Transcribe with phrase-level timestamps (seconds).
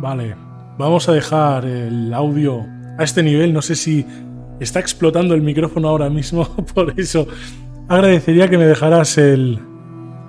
[0.00, 0.34] Vale,
[0.78, 2.66] vamos a dejar el audio
[2.98, 3.52] a este nivel.
[3.52, 4.06] No sé si
[4.58, 6.44] está explotando el micrófono ahora mismo,
[6.74, 7.26] por eso
[7.86, 9.58] agradecería que me dejaras el,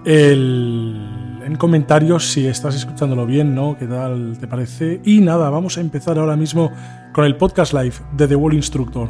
[0.06, 3.78] el en comentarios si estás escuchándolo bien, ¿no?
[3.78, 5.00] ¿Qué tal te parece?
[5.06, 6.70] Y nada, vamos a empezar ahora mismo
[7.14, 9.08] con el podcast live de The Wall Instructor.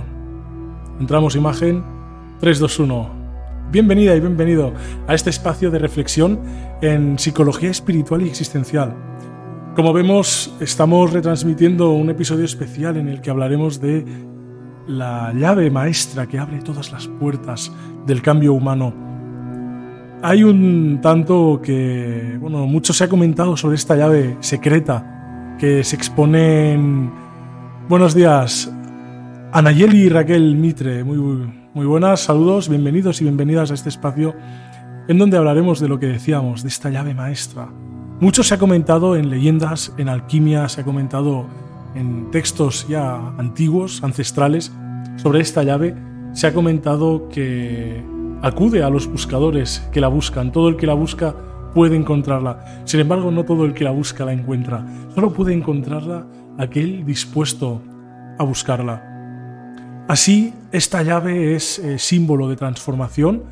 [1.00, 1.84] Entramos imagen
[2.40, 3.10] 3, 2, 1.
[3.72, 4.74] Bienvenida y bienvenido
[5.08, 6.40] a este espacio de reflexión
[6.82, 9.11] en psicología espiritual y existencial.
[9.76, 14.04] Como vemos, estamos retransmitiendo un episodio especial en el que hablaremos de
[14.86, 17.72] la llave maestra que abre todas las puertas
[18.06, 18.94] del cambio humano.
[20.24, 25.96] Hay un tanto que, bueno, mucho se ha comentado sobre esta llave secreta que se
[25.96, 27.12] expone en...
[27.88, 28.70] Buenos días,
[29.54, 31.06] Anayeli y Raquel Mitre.
[31.06, 31.18] Muy,
[31.74, 34.36] muy buenas, saludos, bienvenidos y bienvenidas a este espacio
[35.08, 37.70] en donde hablaremos de lo que decíamos, de esta llave maestra
[38.22, 41.48] mucho se ha comentado en leyendas, en alquimia, se ha comentado
[41.96, 44.72] en textos ya antiguos, ancestrales,
[45.18, 45.96] sobre esta llave.
[46.34, 48.02] Se ha comentado que
[48.42, 50.52] acude a los buscadores que la buscan.
[50.52, 51.36] Todo el que la busca
[51.74, 52.84] puede encontrarla.
[52.86, 54.86] Sin embargo, no todo el que la busca la encuentra.
[55.14, 56.26] Solo puede encontrarla
[56.58, 57.82] aquel dispuesto
[58.38, 59.12] a buscarla.
[60.08, 63.44] Así, esta llave es eh, símbolo de transformación,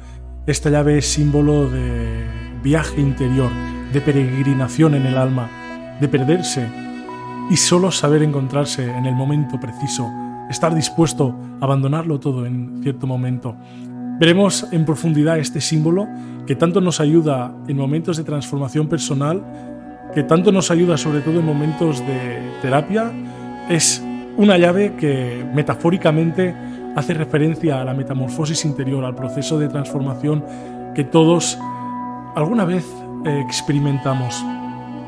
[0.45, 2.25] esta llave es símbolo de
[2.63, 3.49] viaje interior,
[3.93, 5.49] de peregrinación en el alma,
[5.99, 6.67] de perderse
[7.49, 10.09] y solo saber encontrarse en el momento preciso,
[10.49, 13.55] estar dispuesto a abandonarlo todo en cierto momento.
[14.19, 16.07] Veremos en profundidad este símbolo
[16.45, 19.43] que tanto nos ayuda en momentos de transformación personal,
[20.13, 23.11] que tanto nos ayuda sobre todo en momentos de terapia.
[23.69, 24.03] Es
[24.37, 26.53] una llave que metafóricamente
[26.95, 30.43] hace referencia a la metamorfosis interior, al proceso de transformación
[30.93, 31.57] que todos
[32.35, 32.85] alguna vez
[33.25, 34.43] experimentamos.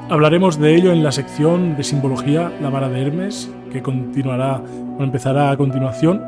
[0.10, 4.62] Hablaremos de ello en la sección de simbología, la vara de Hermes, que continuará
[5.00, 6.22] o empezará a continuación.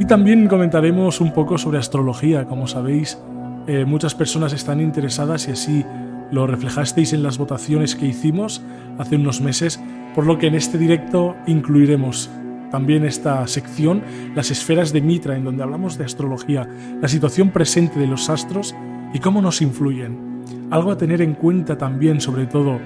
[0.00, 2.46] Y también comentaremos un poco sobre astrología.
[2.46, 3.18] Como sabéis,
[3.66, 5.84] eh, muchas personas están interesadas y así
[6.30, 8.62] lo reflejasteis en las votaciones que hicimos
[8.98, 9.80] hace unos meses,
[10.14, 12.28] por lo que en este directo incluiremos
[12.70, 14.02] también esta sección,
[14.34, 16.68] las esferas de Mitra, en donde hablamos de astrología,
[17.00, 18.74] la situación presente de los astros
[19.14, 20.25] y cómo nos influyen.
[20.70, 22.78] Algo a tener en cuenta también, sobre todo,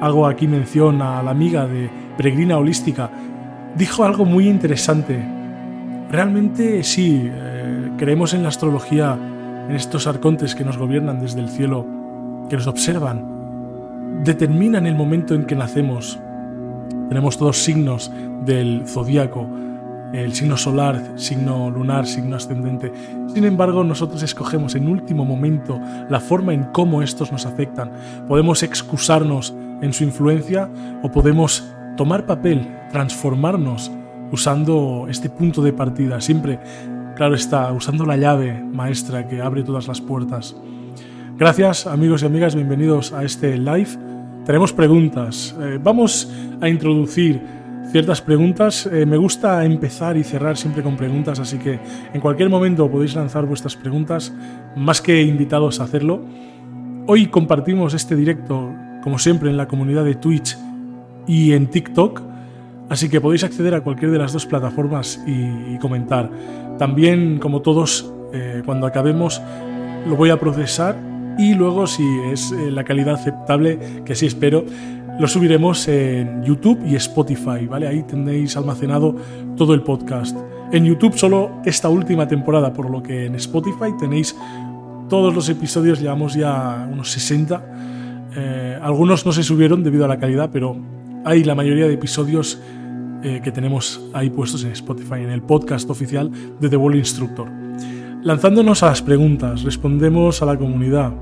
[0.00, 3.10] hago aquí mención a la amiga de Peregrina Holística,
[3.76, 5.22] dijo algo muy interesante.
[6.10, 9.18] Realmente sí, eh, creemos en la astrología,
[9.68, 11.86] en estos arcontes que nos gobiernan desde el cielo,
[12.48, 16.18] que nos observan, determinan el momento en que nacemos.
[17.10, 18.10] Tenemos todos signos
[18.46, 19.46] del zodíaco,
[20.12, 22.92] el signo solar, signo lunar, signo ascendente.
[23.34, 27.92] Sin embargo, nosotros escogemos en último momento la forma en cómo estos nos afectan.
[28.26, 30.70] Podemos excusarnos en su influencia
[31.02, 33.90] o podemos tomar papel, transformarnos
[34.30, 36.58] usando este punto de partida, siempre,
[37.16, 40.54] claro está, usando la llave maestra que abre todas las puertas.
[41.36, 43.90] Gracias amigos y amigas, bienvenidos a este live.
[44.44, 45.54] Tenemos preguntas.
[45.60, 47.57] Eh, vamos a introducir
[47.90, 48.86] ciertas preguntas.
[48.86, 51.78] Eh, me gusta empezar y cerrar siempre con preguntas, así que
[52.12, 54.32] en cualquier momento podéis lanzar vuestras preguntas,
[54.76, 56.20] más que invitados a hacerlo.
[57.06, 60.56] Hoy compartimos este directo, como siempre, en la comunidad de Twitch
[61.26, 62.22] y en TikTok.
[62.88, 66.30] Así que podéis acceder a cualquiera de las dos plataformas y, comentar.
[66.78, 69.42] También, como todos, eh, cuando acabemos,
[70.06, 70.96] lo voy a procesar
[71.38, 72.02] y luego, si
[72.32, 74.64] es eh, la calidad aceptable, que sí espero,
[75.18, 77.88] lo subiremos en YouTube y Spotify, ¿vale?
[77.88, 79.16] Ahí tendréis almacenado
[79.56, 80.36] todo el podcast.
[80.70, 84.36] En YouTube solo esta última temporada, por lo que en Spotify tenéis
[85.08, 88.30] todos los episodios, llevamos ya unos 60.
[88.36, 90.76] Eh, algunos no se subieron debido a la calidad, pero
[91.24, 92.60] hay la mayoría de episodios
[93.24, 96.30] eh, que tenemos ahí puestos en Spotify, en el podcast oficial
[96.60, 97.48] de The Wall Instructor.
[98.22, 101.12] Lanzándonos a las preguntas, respondemos a la comunidad.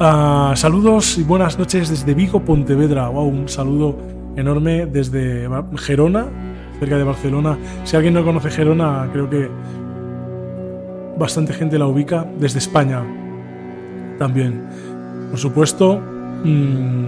[0.00, 3.08] Ah, saludos y buenas noches desde Vigo, Pontevedra.
[3.08, 3.96] Wow, un saludo
[4.34, 6.26] enorme desde Gerona,
[6.80, 7.56] cerca de Barcelona.
[7.84, 9.48] Si alguien no conoce Gerona, creo que
[11.16, 12.26] bastante gente la ubica.
[12.40, 13.04] Desde España
[14.18, 14.66] también.
[15.30, 16.00] Por supuesto.
[16.42, 17.04] Mmm,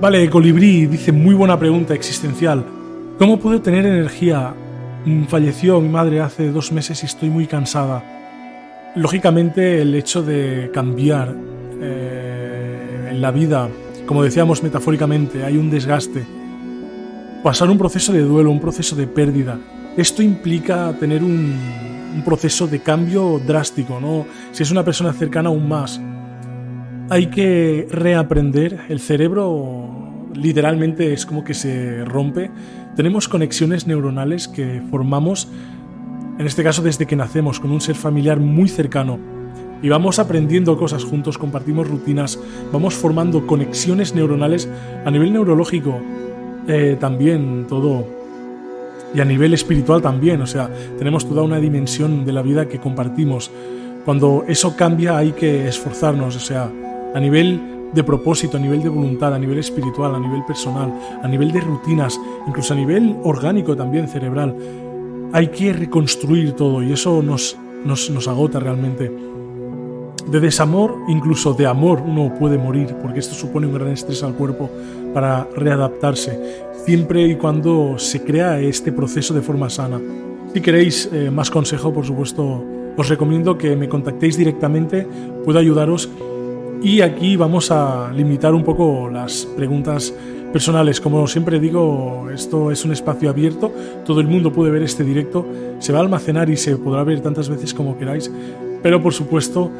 [0.00, 2.64] Vale, Colibrí dice muy buena pregunta existencial.
[3.18, 4.54] ¿Cómo puedo tener energía?
[5.04, 8.02] Mm, falleció mi madre hace dos meses y estoy muy cansada.
[8.94, 11.34] Lógicamente el hecho de cambiar
[11.80, 13.68] eh, en la vida,
[14.06, 16.24] como decíamos metafóricamente, hay un desgaste.
[17.42, 19.58] Pasar un proceso de duelo, un proceso de pérdida.
[19.96, 21.56] Esto implica tener un,
[22.14, 24.26] un proceso de cambio drástico, ¿no?
[24.52, 26.00] Si es una persona cercana aún más
[27.10, 28.80] hay que reaprender.
[28.88, 32.50] El cerebro literalmente es como que se rompe.
[32.96, 35.48] Tenemos conexiones neuronales que formamos,
[36.38, 39.18] en este caso desde que nacemos, con un ser familiar muy cercano.
[39.82, 42.38] Y vamos aprendiendo cosas juntos, compartimos rutinas,
[42.72, 44.68] vamos formando conexiones neuronales
[45.04, 45.98] a nivel neurológico
[46.68, 48.06] eh, también, todo.
[49.14, 52.78] Y a nivel espiritual también, o sea, tenemos toda una dimensión de la vida que
[52.78, 53.50] compartimos.
[54.04, 56.70] Cuando eso cambia hay que esforzarnos, o sea,
[57.14, 60.92] a nivel de propósito, a nivel de voluntad, a nivel espiritual, a nivel personal,
[61.22, 64.56] a nivel de rutinas, incluso a nivel orgánico también cerebral.
[65.32, 69.10] Hay que reconstruir todo y eso nos, nos, agota realmente.
[70.26, 74.34] De desamor, incluso de amor, uno puede morir porque esto supone un gran estrés al
[74.34, 74.70] cuerpo
[75.12, 76.38] para readaptarse,
[76.84, 80.00] siempre y cuando se crea este proceso de forma sana.
[80.52, 82.64] Si queréis eh, más consejo, por supuesto,
[82.96, 85.06] os recomiendo que me contactéis directamente,
[85.44, 86.08] puedo ayudaros
[86.82, 90.14] y aquí vamos a limitar un poco las preguntas
[90.52, 91.00] personales.
[91.00, 93.72] Como siempre digo, esto es un espacio abierto,
[94.04, 95.46] todo el mundo puede ver este directo,
[95.78, 98.30] se va a almacenar y se podrá ver tantas veces como queráis,
[98.82, 99.70] pero por supuesto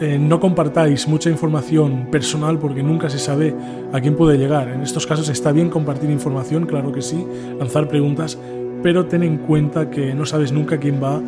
[0.00, 3.54] eh, no compartáis mucha información personal porque nunca se sabe
[3.92, 4.68] a quién puede llegar.
[4.68, 7.24] En estos casos está bien compartir información, claro que sí,
[7.58, 8.38] lanzar preguntas,
[8.82, 11.20] pero ten en cuenta que no sabes nunca quién va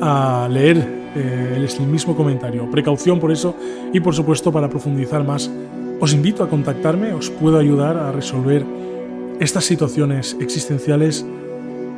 [0.00, 2.70] a leer eh, el mismo comentario.
[2.70, 3.54] Precaución por eso
[3.92, 5.50] y por supuesto para profundizar más,
[6.00, 8.64] os invito a contactarme, os puedo ayudar a resolver
[9.40, 11.26] estas situaciones existenciales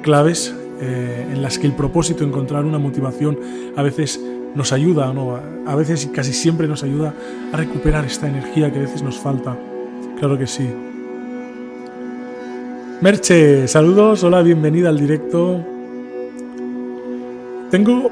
[0.03, 3.39] claves eh, en las que el propósito, encontrar una motivación,
[3.77, 4.21] a veces
[4.55, 5.39] nos ayuda, ¿no?
[5.67, 7.15] a veces y casi siempre nos ayuda
[7.53, 9.57] a recuperar esta energía que a veces nos falta.
[10.19, 10.69] Claro que sí.
[13.01, 15.65] Merche, saludos, hola, bienvenida al directo.
[17.71, 18.11] Tengo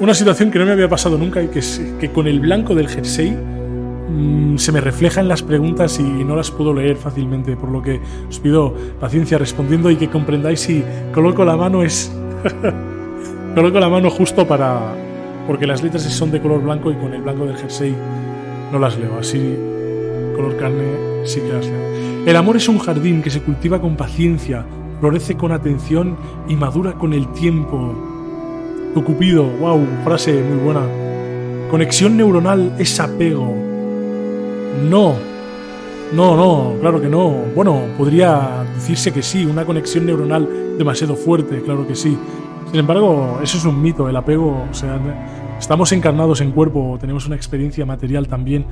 [0.00, 3.30] una situación que no me había pasado nunca y que con el blanco del jersey
[3.30, 7.82] mm, se me refleja en las preguntas y no las puedo leer fácilmente, por lo
[7.82, 12.12] que os pido paciencia respondiendo y que comprendáis si coloco la mano es...
[13.54, 14.94] coloco la mano justo para...
[15.46, 17.94] porque las letras son de color blanco y con el blanco del jersey
[18.72, 19.56] no las leo, así
[20.36, 22.26] color carne sí que las leo.
[22.26, 24.64] El amor es un jardín que se cultiva con paciencia,
[25.00, 26.16] florece con atención
[26.48, 28.17] y madura con el tiempo.
[28.98, 30.80] Tu cupido, wow, frase muy buena.
[31.70, 33.54] Conexión neuronal es apego.
[34.90, 35.14] No,
[36.12, 37.28] no, no, claro que no.
[37.54, 42.18] Bueno, podría decirse que sí, una conexión neuronal demasiado fuerte, claro que sí.
[42.72, 44.98] Sin embargo, eso es un mito, el apego, o sea,
[45.60, 48.66] estamos encarnados en cuerpo, tenemos una experiencia material también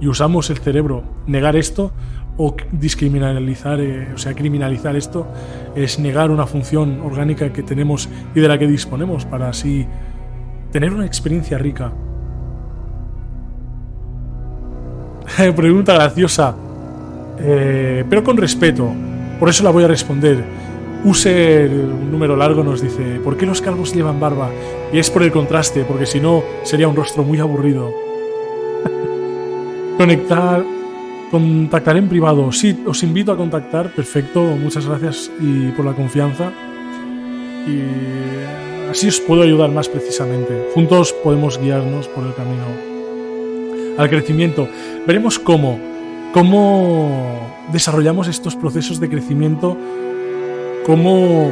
[0.00, 1.04] y usamos el cerebro.
[1.26, 1.92] Negar esto
[2.36, 5.26] o discriminalizar, eh, o sea, criminalizar esto
[5.74, 9.86] es negar una función orgánica que tenemos y de la que disponemos para así
[10.72, 11.92] tener una experiencia rica.
[15.56, 16.54] Pregunta graciosa,
[17.38, 18.90] eh, pero con respeto.
[19.38, 20.44] Por eso la voy a responder.
[21.02, 24.50] Use un número largo nos dice, ¿por qué los calvos llevan barba?
[24.92, 28.09] Y es por el contraste, porque si no sería un rostro muy aburrido.
[30.00, 30.64] Conectar
[31.30, 32.50] Contactaré en privado.
[32.50, 33.92] Sí, os invito a contactar.
[33.92, 34.40] Perfecto.
[34.42, 36.50] Muchas gracias y por la confianza.
[37.68, 40.70] Y así os puedo ayudar más precisamente.
[40.74, 42.64] Juntos podemos guiarnos por el camino
[43.96, 44.68] al crecimiento.
[45.06, 45.78] Veremos cómo,
[46.32, 49.76] cómo desarrollamos estos procesos de crecimiento,
[50.84, 51.50] cómo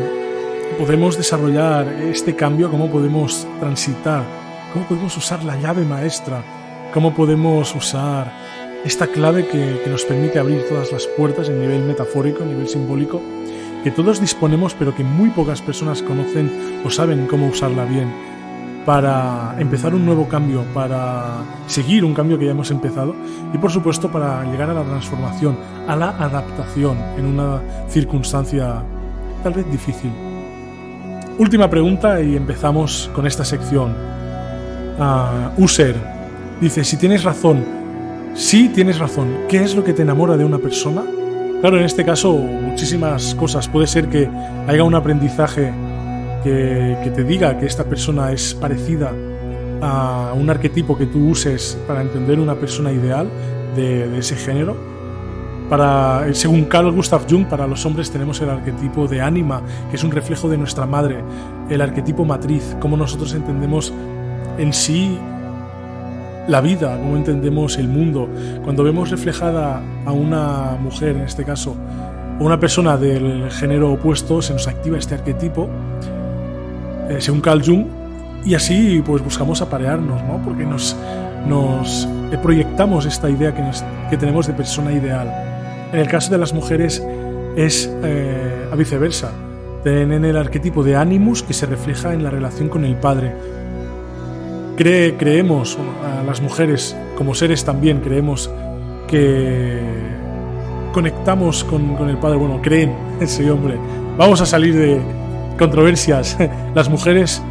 [0.79, 4.25] podemos desarrollar este cambio, cómo podemos transitar,
[4.73, 6.43] cómo podemos usar la llave maestra,
[6.93, 8.33] cómo podemos usar
[8.85, 13.21] esta clave que, nos permite abrir todas las puertas en nivel metafórico, en nivel simbólico,
[13.85, 18.13] que todos disponemos pero que muy pocas personas conocen o saben cómo usarla bien
[18.87, 23.15] para empezar un nuevo cambio, para seguir un cambio que ya hemos empezado
[23.53, 28.83] y por supuesto para llegar a la transformación, a la adaptación en una circunstancia
[29.43, 30.11] tal vez difícil.
[31.39, 33.95] Última pregunta y empezamos con esta sección.
[34.99, 36.18] Uh, User
[36.61, 37.65] dice, si tienes razón,
[38.35, 41.03] si tienes razón, ¿qué es lo que te enamora de una persona?
[41.61, 43.69] Claro, en este caso muchísimas cosas.
[43.69, 44.29] Puede ser que
[44.67, 45.73] haya un aprendizaje
[46.45, 49.13] que, te diga que esta persona es parecida
[49.81, 53.29] a un arquetipo que tú uses para entender una persona ideal
[53.75, 54.77] de, de ese género
[55.69, 59.61] para, según Carl Gustav Jung, para los hombres tenemos el arquetipo de ánima,
[59.91, 61.23] que es un reflejo de nuestra madre,
[61.69, 63.93] el arquetipo matriz, cómo nosotros entendemos
[64.57, 65.19] en sí
[66.49, 68.29] la vida, cómo entendemos el mundo.
[68.65, 71.77] Cuando vemos reflejada a una mujer, en este caso,
[72.41, 75.69] o una persona del género opuesto, se nos activa este arquetipo,
[77.09, 77.87] eh, según Carl Jung,
[78.45, 80.41] y así pues buscamos aparearnos, ¿no?
[80.45, 80.97] Porque nos,
[81.47, 82.09] nos
[82.43, 83.63] proyectamos esta idea que,
[84.11, 85.29] que tenemos de persona ideal.
[85.93, 87.03] En el caso de las mujeres
[87.57, 89.33] es eh, a viceversa.
[89.83, 93.35] Tienen el arquetipo de Animus que se refleja en la relación con el padre.
[94.79, 98.49] Cree, creemos, a las mujeres como seres también creemos
[99.09, 99.81] que
[100.93, 102.37] conectamos con, el padre.
[102.37, 103.77] Bueno, creen ese hombre.
[104.17, 105.01] Vamos a salir de
[105.59, 106.39] controversias.
[106.77, 107.43] Las mujeres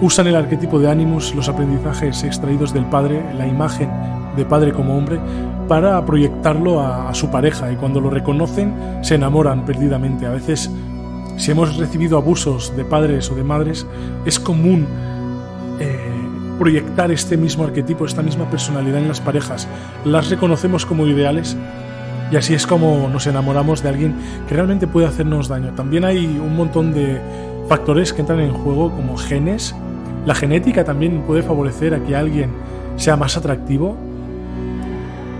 [0.00, 3.90] usan el arquetipo de Animus, los aprendizajes extraídos del padre, la imagen
[4.34, 5.20] de padre como hombre,
[5.68, 8.72] para proyectarlo a, su pareja y cuando lo reconocen
[9.02, 10.24] se enamoran perdidamente.
[10.24, 10.70] A veces,
[11.36, 13.86] si hemos recibido abusos de padres o de madres,
[14.24, 14.86] es común
[16.60, 19.66] proyectar este mismo arquetipo, esta misma personalidad en las parejas.
[20.04, 21.56] Las reconocemos como ideales
[22.30, 24.14] y así es como nos enamoramos de alguien
[24.46, 25.72] que realmente puede hacernos daño.
[25.74, 27.20] También hay un montón de
[27.68, 29.74] factores que entran en juego como genes.
[30.24, 32.50] La genética también puede favorecer a que alguien
[32.96, 33.96] sea más atractivo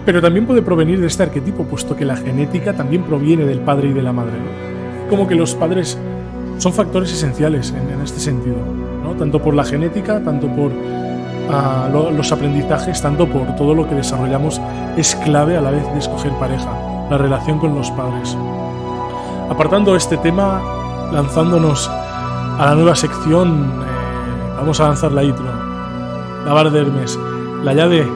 [0.05, 3.91] pero también puede provenir de este arquetipo, puesto que la genética también proviene del padre
[3.91, 4.33] y de la madre.
[5.09, 5.99] Como que los padres
[6.59, 8.57] son factores esenciales en, este sentido,
[9.05, 9.13] ¿no?
[9.13, 10.73] tanto por la genética, tanto por
[11.49, 14.61] ah, los aprendizajes, tanto por todo lo que desarrollamos,
[14.97, 16.71] es clave a la vez de escoger pareja,
[17.11, 18.37] la relación con los padres.
[19.49, 20.61] Apartando este tema,
[21.13, 25.47] lanzándonos a la nueva sección, eh, vamos a lanzar la intro,
[26.45, 27.19] la bar de Hermes,
[27.65, 28.07] la llave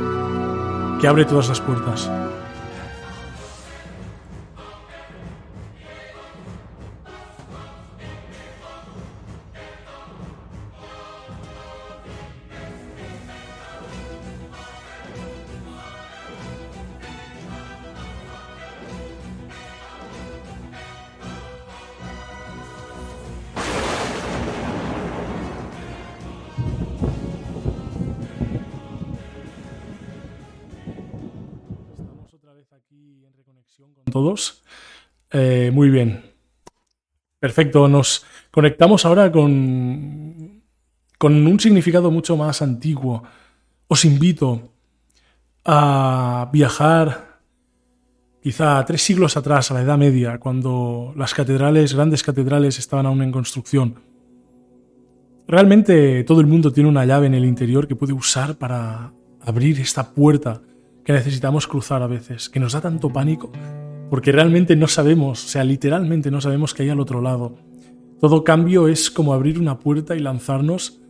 [1.01, 2.11] que abre todas las puertas.
[34.15, 34.63] Todos.
[35.33, 36.23] Eh, muy bien.
[37.41, 37.89] Perfecto.
[37.89, 40.63] Nos conectamos ahora con,
[41.19, 43.25] con un significado mucho más antiguo.
[43.89, 44.71] Os invito
[45.65, 47.41] a viajar
[48.41, 53.21] quizá tres siglos atrás, a la Edad Media, cuando las catedrales, grandes catedrales, estaban aún
[53.21, 53.97] en construcción.
[55.49, 59.81] Realmente todo el mundo tiene una llave en el interior que puede usar para abrir
[59.81, 60.63] esta puerta
[61.05, 63.51] que necesitamos cruzar a veces, que nos da tanto pánico
[64.11, 67.57] porque realmente no sabemos, o sea, literalmente no sabemos qué hay al otro lado.
[68.21, 71.03] Todo cambio es como abrir una puerta y lanzarnos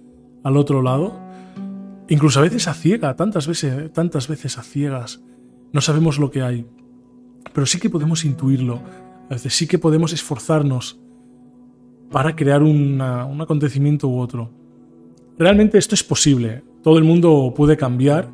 [0.42, 1.20] al otro lado,
[2.08, 5.22] incluso a veces a ciega, tantas veces, tantas veces a ciegas.
[5.72, 6.66] No sabemos lo que hay,
[7.52, 8.80] pero sí que podemos intuirlo,
[9.28, 11.00] a veces sí que podemos esforzarnos
[12.10, 14.50] para crear un acontecimiento u otro.
[15.38, 18.32] Realmente esto es posible, todo el mundo puede cambiar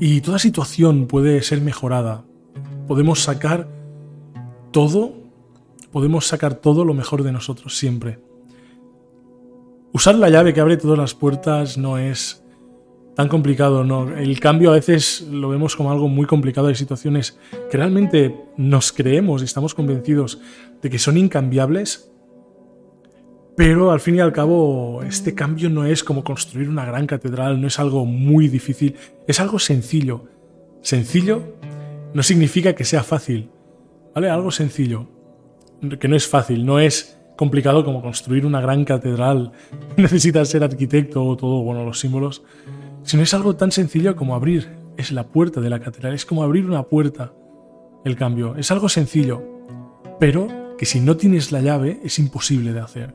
[0.00, 2.24] y toda situación puede ser mejorada.
[2.88, 3.68] Podemos sacar
[4.76, 5.14] todo,
[5.90, 8.18] podemos sacar todo lo mejor de nosotros siempre.
[9.94, 12.44] Usar la llave que abre todas las puertas no es
[13.14, 14.14] tan complicado, no.
[14.14, 16.66] El cambio a veces lo vemos como algo muy complicado.
[16.66, 17.38] Hay situaciones
[17.70, 20.42] que realmente nos creemos y estamos convencidos
[20.82, 22.12] de que son incambiables
[23.56, 27.58] Pero al fin y al cabo, este cambio no es como construir una gran catedral,
[27.58, 28.94] no es algo muy difícil,
[29.26, 30.26] es algo sencillo.
[30.82, 31.54] Sencillo
[32.12, 33.48] no significa que sea fácil,
[34.16, 34.30] ¿vale?
[34.30, 35.06] Algo sencillo,
[36.00, 39.52] que no es fácil, no es complicado como construir una gran catedral,
[39.98, 42.42] necesitas ser arquitecto o todo, bueno, los símbolos,
[43.02, 46.42] sino es algo tan sencillo como abrir, es la puerta de la catedral, es como
[46.42, 47.34] abrir una puerta,
[48.06, 49.42] el cambio, es algo sencillo,
[50.18, 53.14] pero que si no tienes la llave es imposible de hacer.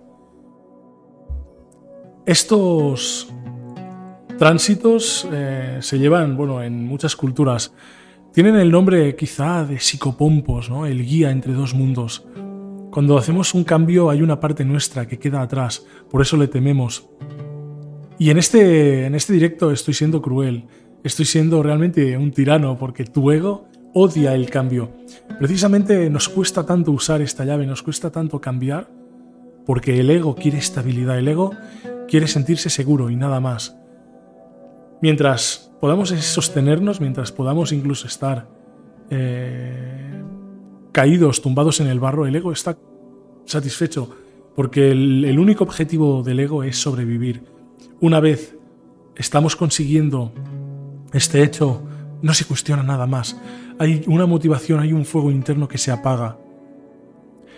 [2.28, 3.34] Estos
[4.38, 7.74] tránsitos eh, se llevan, bueno, en muchas culturas.
[8.34, 10.86] Tienen el nombre quizá de psicopompos, ¿no?
[10.86, 12.26] El guía entre dos mundos.
[12.90, 17.10] Cuando hacemos un cambio hay una parte nuestra que queda atrás, por eso le tememos.
[18.18, 20.64] Y en este, en este directo estoy siendo cruel,
[21.04, 24.92] estoy siendo realmente un tirano porque tu ego odia el cambio.
[25.38, 28.88] Precisamente nos cuesta tanto usar esta llave, nos cuesta tanto cambiar,
[29.66, 31.52] porque el ego quiere estabilidad, el ego
[32.08, 33.76] quiere sentirse seguro y nada más.
[35.02, 38.48] Mientras podamos sostenernos, mientras podamos incluso estar
[39.10, 40.24] eh,
[40.92, 42.78] caídos, tumbados en el barro, el ego está
[43.46, 44.10] satisfecho,
[44.56, 47.44] porque el, único objetivo del ego es sobrevivir.
[48.00, 48.56] Una vez
[49.16, 50.32] estamos consiguiendo
[51.14, 51.82] este hecho,
[52.22, 53.42] no se cuestiona nada más.
[53.80, 56.38] Hay una motivación, hay un fuego interno que se apaga.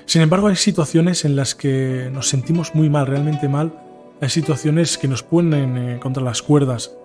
[0.06, 3.74] Sin embargo, hay situaciones en las que nos sentimos muy mal, realmente mal,
[4.22, 6.96] hay situaciones que nos ponen eh, contra las cuerdas.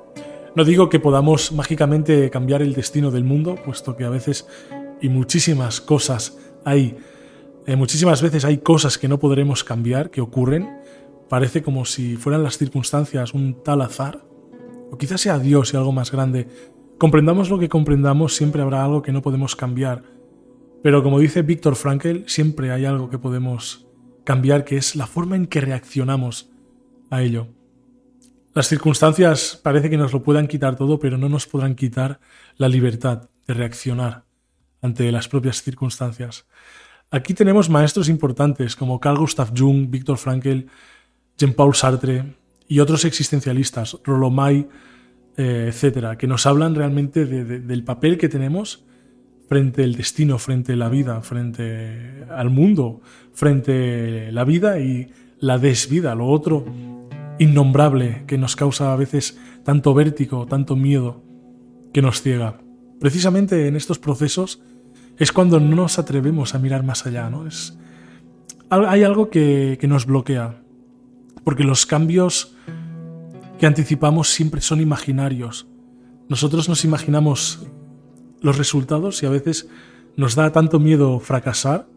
[0.58, 4.48] No digo que podamos mágicamente cambiar el destino del mundo, puesto que a veces
[5.00, 6.96] y muchísimas cosas hay,
[7.68, 10.80] eh, muchísimas veces hay cosas que no podremos cambiar, que ocurren.
[11.28, 14.24] Parece como si fueran las circunstancias un tal azar,
[14.90, 16.48] o quizás sea Dios y algo más grande.
[16.98, 20.02] Comprendamos lo que comprendamos, siempre habrá algo que no podemos cambiar.
[20.82, 23.86] Pero como dice Víctor Frankl, siempre hay algo que podemos
[24.24, 26.50] cambiar, que es la forma en que reaccionamos
[27.10, 27.46] a ello.
[28.58, 32.18] Las circunstancias parece que nos lo puedan quitar todo, pero no nos podrán quitar
[32.56, 34.24] la libertad de reaccionar
[34.82, 36.44] ante las propias circunstancias.
[37.12, 40.66] Aquí tenemos maestros importantes como Carl Gustav Jung, Viktor Frankl,
[41.38, 42.34] Jean-Paul Sartre
[42.66, 44.66] y otros existencialistas, Rollo May,
[45.36, 48.84] eh, etcétera, que nos hablan realmente del papel que tenemos
[49.48, 55.12] frente al destino, frente a la vida, frente al mundo, frente a la vida y
[55.38, 56.97] la desvida, lo otro
[57.38, 61.22] innombrable que nos causa a veces tanto vértigo, tanto miedo,
[61.92, 62.60] que nos ciega.
[63.00, 64.62] Precisamente en estos procesos
[65.16, 67.44] es cuando no nos atrevemos a mirar más allá, ¿no?
[68.70, 70.62] Hay algo que, que nos bloquea,
[71.44, 72.56] porque los cambios
[73.58, 75.66] que anticipamos siempre son imaginarios.
[76.28, 77.66] Nosotros nos imaginamos
[78.40, 79.68] los resultados y a veces
[80.16, 81.88] nos da tanto miedo fracasar,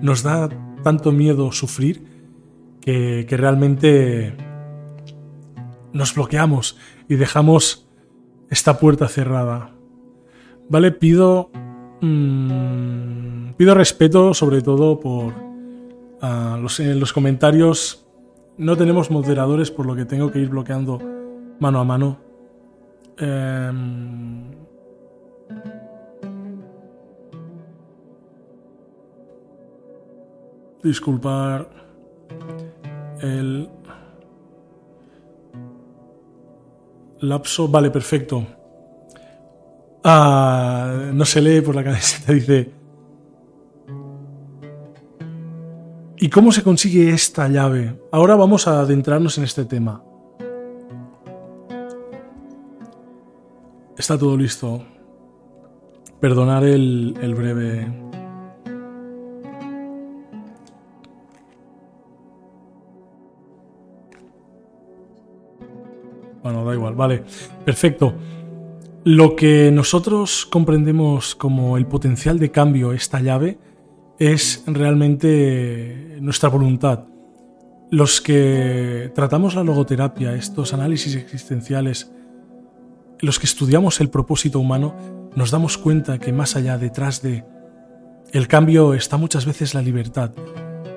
[0.00, 0.48] nos da
[0.82, 2.04] tanto miedo sufrir,
[2.80, 4.34] que, que realmente
[5.94, 6.76] nos bloqueamos
[7.08, 7.88] y dejamos
[8.50, 9.70] esta puerta cerrada.
[10.68, 11.50] Vale, pido.
[12.02, 15.32] Mm, pido respeto, sobre todo por.
[16.60, 18.06] los, en los comentarios.
[18.58, 21.00] No tenemos moderadores, por lo que tengo que ir bloqueando
[21.58, 22.18] mano a mano.
[23.16, 24.50] Em,
[30.82, 31.68] disculpar
[33.20, 33.68] el
[37.28, 38.46] Lapso, vale, perfecto.
[40.02, 42.70] Ah, no se lee por la camiseta, dice.
[46.18, 47.98] ¿Y cómo se consigue esta llave?
[48.12, 50.02] Ahora vamos a adentrarnos en este tema.
[53.96, 54.84] Está todo listo.
[56.20, 57.92] Perdonar el, el breve
[66.44, 67.24] Bueno, da igual, vale.
[67.64, 68.14] Perfecto.
[69.02, 73.58] Lo que nosotros comprendemos como el potencial de cambio, esta llave,
[74.18, 77.04] es realmente nuestra voluntad.
[77.90, 82.12] Los que tratamos la logoterapia, estos análisis existenciales,
[83.20, 84.94] los que estudiamos el propósito humano,
[85.34, 87.44] nos damos cuenta que más allá, detrás de
[88.32, 90.32] el cambio, está muchas veces la libertad.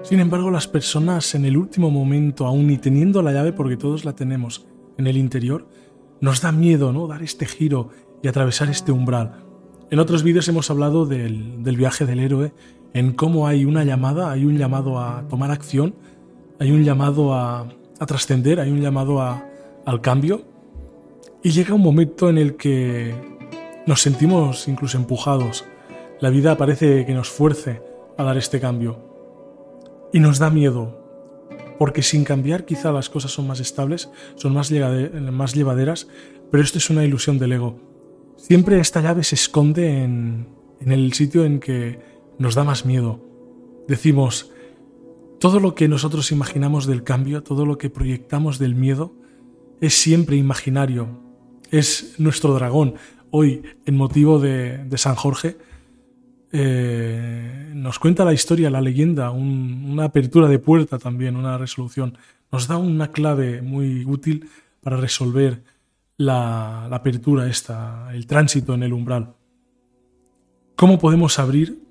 [0.03, 4.03] Sin embargo, las personas en el último momento, aún ni teniendo la llave, porque todos
[4.03, 4.65] la tenemos,
[4.97, 5.67] en el interior,
[6.21, 7.07] nos da miedo ¿no?
[7.07, 7.89] dar este giro
[8.21, 9.43] y atravesar este umbral.
[9.89, 12.53] En otros vídeos hemos hablado del, viaje del héroe,
[12.93, 15.95] en cómo hay una llamada, hay un llamado a tomar acción,
[16.59, 17.67] hay un llamado a,
[18.05, 20.41] trascender, hay un llamado al cambio,
[21.41, 23.15] y llega un momento en el que
[23.85, 25.65] nos sentimos incluso empujados.
[26.19, 27.81] La vida parece que nos fuerce
[28.17, 28.99] a dar este cambio.
[30.11, 31.06] Y nos da miedo.
[31.77, 36.07] Porque sin cambiar quizá las cosas son más estables, son más, llevaderas,
[36.51, 37.79] pero esto es una ilusión del ego.
[38.37, 40.47] Siempre esta llave se esconde en,
[40.79, 41.99] en el sitio en que
[42.39, 43.19] nos da más miedo.
[43.87, 44.51] Decimos,
[45.39, 49.13] todo lo que nosotros imaginamos del cambio, todo lo que proyectamos del miedo,
[49.81, 51.07] es siempre imaginario.
[51.71, 52.95] Es nuestro dragón.
[53.29, 55.57] Hoy, en motivo de, San Jorge,
[56.51, 62.17] eh, nos cuenta la historia, la leyenda, una apertura de puerta también, una resolución.
[62.51, 64.49] Nos da una clave muy útil
[64.81, 65.63] para resolver
[66.17, 69.33] la, apertura esta, el tránsito en el umbral.
[70.75, 71.81] ¿Cómo podemos abrir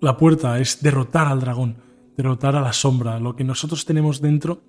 [0.00, 0.58] la puerta?
[0.58, 1.76] Es derrotar al dragón,
[2.16, 4.62] derrotar a la sombra, lo que nosotros tenemos dentro,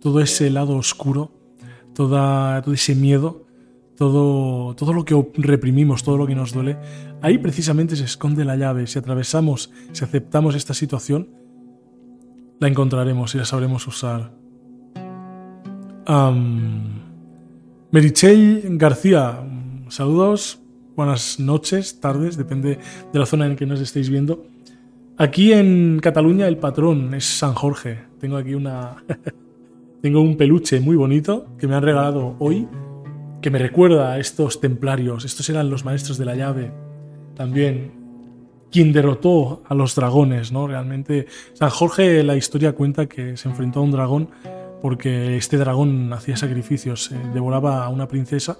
[0.00, 1.30] todo ese lado oscuro,
[1.94, 3.46] todo ese miedo,
[3.96, 6.78] todo, todo lo que reprimimos, todo lo que nos duele,
[7.22, 8.86] ahí precisamente se esconde la llave.
[8.86, 11.28] Si atravesamos, si aceptamos esta situación,
[12.58, 14.32] la encontraremos y la sabremos usar.
[16.08, 17.00] Um,
[17.92, 19.40] García,
[19.88, 20.60] saludos,
[20.94, 22.78] buenas noches, tardes, depende
[23.12, 24.46] de la zona en que nos estéis viendo.
[25.18, 28.00] Aquí en Cataluña el patrón es San Jorge.
[28.20, 29.02] Tengo aquí una...
[30.02, 32.68] Tengo un peluche muy bonito que me han regalado hoy
[33.40, 35.24] que me recuerda a estos templarios.
[35.24, 36.72] Estos eran los maestros de la llave.
[37.36, 37.92] También
[38.70, 40.66] quien derrotó a los dragones, ¿no?
[40.66, 44.30] Realmente San Jorge la historia cuenta que se enfrentó a un dragón
[44.82, 48.58] porque este dragón hacía sacrificios, eh, devoraba a una princesa.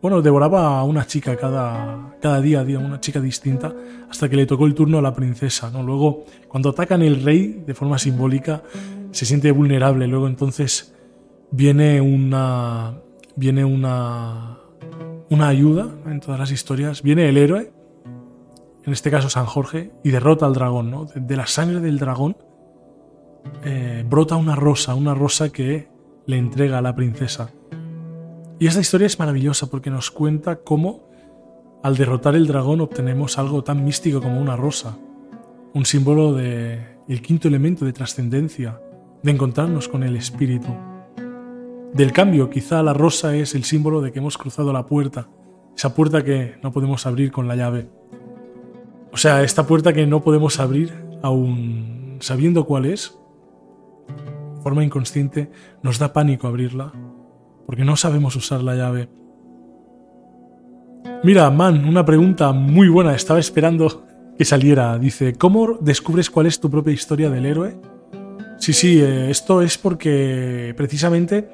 [0.00, 3.72] Bueno, devoraba a una chica cada, cada día, día, una chica distinta,
[4.10, 5.70] hasta que le tocó el turno a la princesa.
[5.70, 5.82] ¿no?
[5.82, 8.62] Luego, cuando atacan el rey de forma simbólica,
[9.12, 10.06] se siente vulnerable.
[10.08, 10.94] Luego entonces
[11.52, 13.00] viene una,
[13.36, 14.58] viene una,
[15.30, 17.02] una ayuda en todas las historias.
[17.02, 17.72] Viene el héroe,
[18.84, 20.90] en este caso San Jorge, y derrota al dragón.
[20.90, 21.04] ¿no?
[21.04, 22.36] De, la sangre del dragón
[23.64, 25.88] eh, brota una rosa, una rosa que
[26.26, 27.50] le entrega a la princesa.
[28.58, 31.10] Y esta historia es maravillosa porque nos cuenta cómo
[31.82, 34.96] al derrotar el dragón obtenemos algo tan místico como una rosa,
[35.74, 38.80] un símbolo de quinto elemento de trascendencia,
[39.22, 40.68] de encontrarnos con el espíritu
[41.92, 42.50] del cambio.
[42.50, 45.28] Quizá la rosa es el símbolo de que hemos cruzado la puerta,
[45.76, 47.88] esa puerta que no podemos abrir con la llave.
[49.12, 53.18] O sea, esta puerta que no podemos abrir aún sabiendo cuál es,
[54.56, 55.50] de forma inconsciente,
[55.82, 56.92] nos da pánico abrirla,
[57.66, 59.10] porque no sabemos usar la llave.
[61.24, 64.06] Mira, man, una pregunta muy buena, estaba esperando
[64.38, 64.98] que saliera.
[64.98, 67.76] Dice, ¿cómo descubres cuál es tu propia historia del héroe?
[68.58, 71.50] Sí, sí, eh, esto es porque precisamente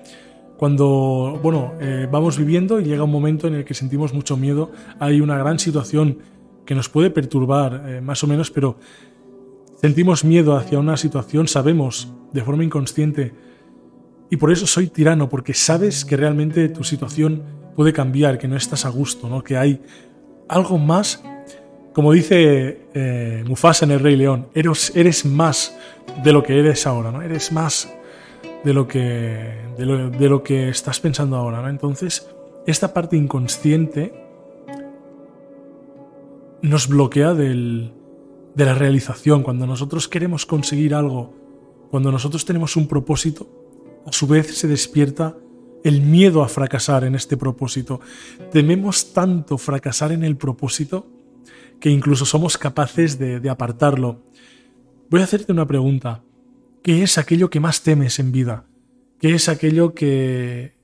[0.59, 4.73] cuando bueno, eh, vamos viviendo y llega un momento en el que sentimos mucho miedo,
[4.99, 6.19] hay una gran situación
[6.69, 8.77] que nos puede perturbar eh, más o menos, pero
[9.81, 13.33] sentimos miedo hacia una situación, sabemos de forma inconsciente,
[14.29, 17.43] y por eso soy tirano, porque sabes que realmente tu situación
[17.75, 19.43] puede cambiar, que no estás a gusto, ¿no?
[19.43, 19.81] que hay
[20.47, 21.25] algo más,
[21.95, 25.75] como dice eh, Mufasa en El Rey León, eres, eres más
[26.23, 27.23] de lo que eres ahora, ¿no?
[27.23, 27.91] eres más
[28.63, 31.67] de lo que, de lo, que estás pensando ahora.
[31.71, 32.29] Entonces,
[32.67, 34.28] esta parte inconsciente
[36.63, 37.93] nos bloquea del,
[38.55, 39.43] de la realización.
[39.43, 41.35] Cuando nosotros queremos conseguir algo,
[41.91, 43.49] cuando nosotros tenemos un propósito,
[44.07, 45.37] a su vez se despierta
[45.85, 48.01] el miedo a fracasar en este propósito.
[48.51, 51.07] Tememos tanto fracasar en el propósito
[51.81, 54.23] que incluso somos capaces de, de apartarlo.
[55.11, 56.23] Voy a hacerte una pregunta.
[56.83, 58.65] ¿Qué es aquello que más temes en vida?
[59.21, 60.75] ¿Qué es aquello que,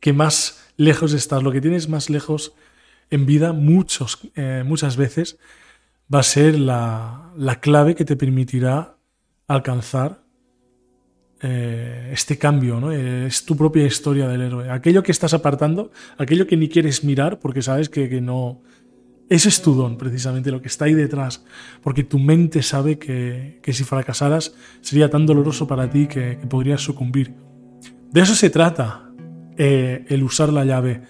[0.00, 1.42] que más lejos estás?
[1.42, 2.54] Lo que tienes más lejos
[3.12, 5.38] en vida muchos, eh, muchas veces
[6.12, 8.96] va a ser la, clave que te permitirá
[9.46, 10.22] alcanzar
[11.40, 12.92] eh, este cambio, ¿no?
[12.92, 14.70] Es tu propia historia del héroe.
[14.70, 18.62] Aquello que estás apartando, aquello que ni quieres mirar porque sabes que, que no,
[19.32, 21.42] ese es tu don, precisamente, lo que está ahí detrás,
[21.82, 27.32] porque tu mente sabe que, si fracasaras sería tan doloroso para ti que, podrías sucumbir.
[28.10, 29.10] De eso se trata
[29.56, 31.00] eh, el usar la llave,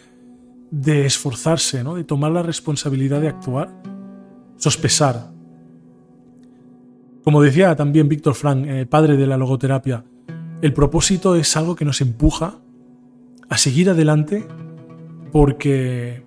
[0.72, 1.96] de esforzarse, ¿no?
[1.96, 3.70] de tomar la responsabilidad de actuar,
[4.56, 5.30] sospesar.
[7.22, 10.04] Como decía también Víctor Frank, eh, padre de la logoterapia,
[10.62, 12.58] el propósito es algo que nos empuja
[13.50, 14.48] a seguir adelante
[15.30, 16.24] porque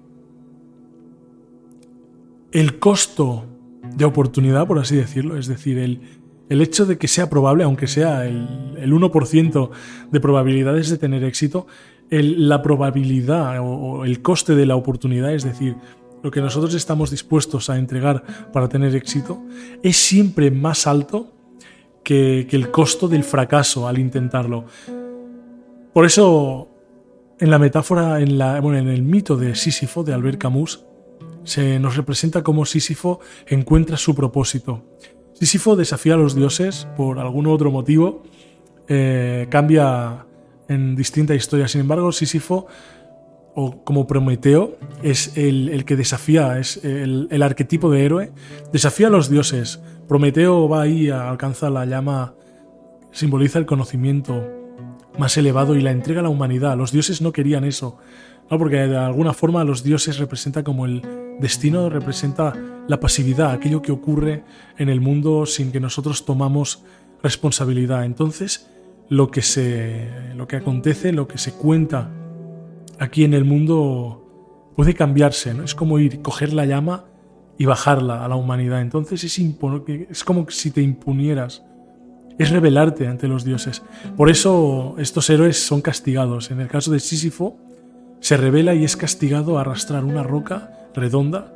[2.52, 3.46] el costo
[3.96, 6.02] de oportunidad, por así decirlo, es decir, el,
[6.50, 9.70] el hecho de que sea probable, aunque sea el, 1%
[10.12, 11.66] de probabilidades de tener éxito,
[12.10, 15.76] la probabilidad o, el coste de la oportunidad, es decir,
[16.24, 19.44] lo que nosotros estamos dispuestos a entregar para tener éxito,
[19.84, 21.34] es siempre más alto
[22.04, 24.66] que, el costo del fracaso al intentarlo.
[25.94, 26.70] Por eso,
[27.40, 30.86] en la metáfora, en, la, bueno, en el mito de Sísifo de Albert Camus,
[31.44, 34.84] se nos representa cómo Sísifo encuentra su propósito.
[35.34, 38.24] Sísifo desafía a los dioses por algún otro motivo,
[38.88, 40.26] eh, cambia
[40.68, 41.68] en distinta historia.
[41.68, 42.68] Sin embargo, Sísifo,
[43.54, 48.32] o como Prometeo, es el, que desafía, es el, el, arquetipo de héroe,
[48.74, 49.80] desafía a los dioses.
[50.08, 52.36] Prometeo va ahí a alcanzar la llama,
[53.12, 54.44] simboliza el conocimiento
[55.18, 56.78] más elevado y la entrega a la humanidad.
[56.78, 57.98] Los dioses no querían eso,
[58.50, 58.58] ¿no?
[58.58, 61.02] porque de alguna forma los dioses representan como el
[61.40, 62.54] destino, representa
[62.88, 64.44] la pasividad, aquello que ocurre
[64.78, 66.84] en el mundo sin que nosotros tomamos
[67.24, 68.06] responsabilidad.
[68.06, 68.70] Entonces,
[69.10, 72.10] lo que se lo que acontece, lo que se cuenta
[73.00, 75.64] aquí en el mundo puede cambiarse, ¿no?
[75.64, 77.06] Es como ir coger la llama
[77.58, 78.82] y bajarla a la humanidad.
[78.82, 79.40] Entonces es,
[80.10, 81.64] es como si te impunieras,
[82.38, 83.84] es rebelarte ante los dioses.
[84.18, 86.52] Por eso estos héroes son castigados.
[86.52, 87.58] En el caso de Sísifo,
[88.20, 91.54] se revela y es castigado a arrastrar una roca redonda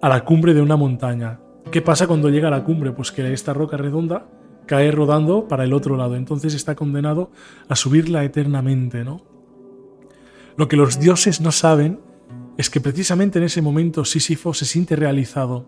[0.00, 1.40] a la cumbre de una montaña.
[1.70, 2.92] ¿Qué pasa cuando llega a la cumbre?
[2.92, 4.26] Pues que esta roca redonda
[4.66, 6.16] cae rodando para el otro lado.
[6.16, 7.30] Entonces está condenado
[7.68, 9.22] a subirla eternamente, ¿no?
[10.56, 12.00] Lo que los dioses no saben
[12.56, 15.66] es que precisamente en ese momento Sísifo se siente realizado,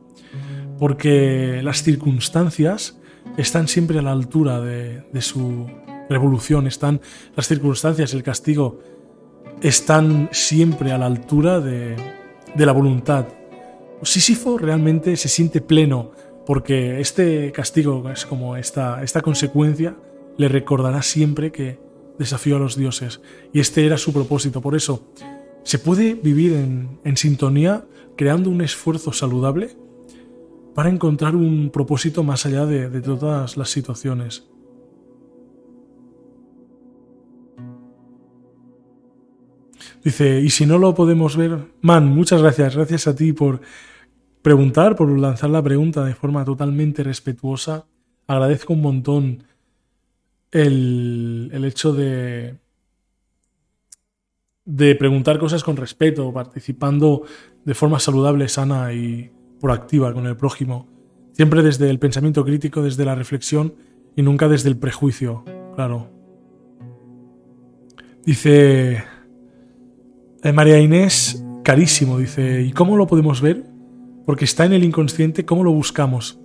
[0.79, 2.99] porque las circunstancias
[3.37, 5.67] están siempre a la altura de, su
[6.09, 7.01] revolución, están
[7.37, 8.81] las circunstancias, el castigo,
[9.61, 11.97] están siempre a la altura de,
[12.55, 13.27] de la voluntad.
[14.03, 16.13] Sísifo realmente se siente pleno
[16.49, 19.99] porque este castigo es como esta, esta consecuencia
[20.39, 21.79] le recordará siempre que
[22.19, 23.21] desafió a los dioses
[23.53, 24.63] y este era su propósito.
[24.63, 25.13] Por eso
[25.63, 27.85] se puede vivir en, sintonía
[28.17, 29.77] creando un esfuerzo saludable
[30.75, 34.49] para encontrar un propósito más allá de, de todas las situaciones.
[40.03, 43.61] Dice, y si no lo podemos ver, man, muchas gracias, gracias a ti por
[44.49, 47.85] preguntar, por lanzar la pregunta de forma totalmente respetuosa.
[48.27, 49.45] Agradezco un montón
[50.51, 52.57] el, hecho de,
[54.65, 57.25] de preguntar cosas con respeto, participando
[57.63, 59.31] de forma saludable, sana y
[59.61, 60.89] proactiva con el prójimo.
[61.33, 63.75] Siempre desde el pensamiento crítico, desde la reflexión
[64.17, 66.09] y nunca desde el prejuicio, claro.
[68.25, 69.05] Dice
[70.43, 73.77] eh, María Inés, carísimo, dice, ¿y cómo lo podemos ver?
[74.29, 76.39] Porque está en el inconsciente, ¿cómo lo buscamos?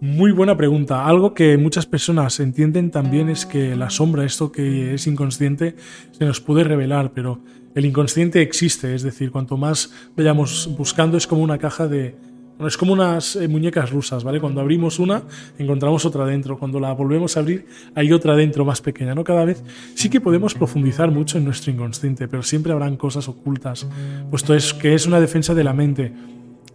[0.00, 1.04] Muy buena pregunta.
[1.04, 5.74] Algo que muchas personas entienden también es que la sombra, esto que es inconsciente,
[6.12, 7.40] se nos puede revelar, pero
[7.74, 12.14] el inconsciente existe, es decir, cuanto más vayamos buscando es como una caja de...
[12.56, 14.38] Bueno, es como unas eh, muñecas rusas, ¿vale?
[14.38, 15.24] Cuando abrimos una,
[15.58, 16.56] encontramos otra dentro.
[16.56, 19.24] Cuando la volvemos a abrir, hay otra dentro más pequeña, ¿no?
[19.24, 23.88] Cada vez sí que podemos profundizar mucho en nuestro inconsciente, pero siempre habrán cosas ocultas,
[24.30, 26.12] puesto es que es una defensa de la mente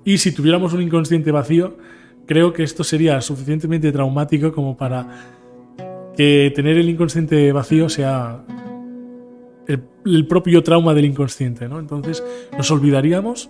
[0.06, 1.78] y si tuviéramos un inconsciente vacío,
[2.26, 5.08] creo que esto sería suficientemente traumático como para
[6.16, 8.44] que tener el inconsciente vacío sea
[9.68, 11.80] el, propio trauma del inconsciente, ¿no?
[11.80, 12.24] Entonces
[12.58, 13.50] nos olvidaríamos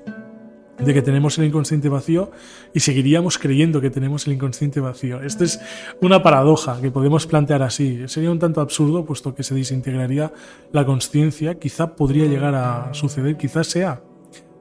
[0.78, 2.32] de que tenemos el inconsciente vacío
[2.74, 5.22] y seguiríamos creyendo que tenemos el inconsciente vacío.
[5.22, 5.60] Esto es
[6.02, 8.08] una paradoja que podemos plantear así.
[8.08, 10.32] Sería un tanto absurdo puesto que se desintegraría
[10.72, 11.60] la conciencia.
[11.60, 14.02] Quizá podría llegar a suceder, quizás sea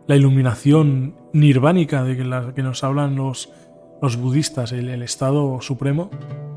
[0.06, 3.50] la iluminación nirvánica de la que nos hablan los,
[4.00, 6.10] los budistas, el, estado supremo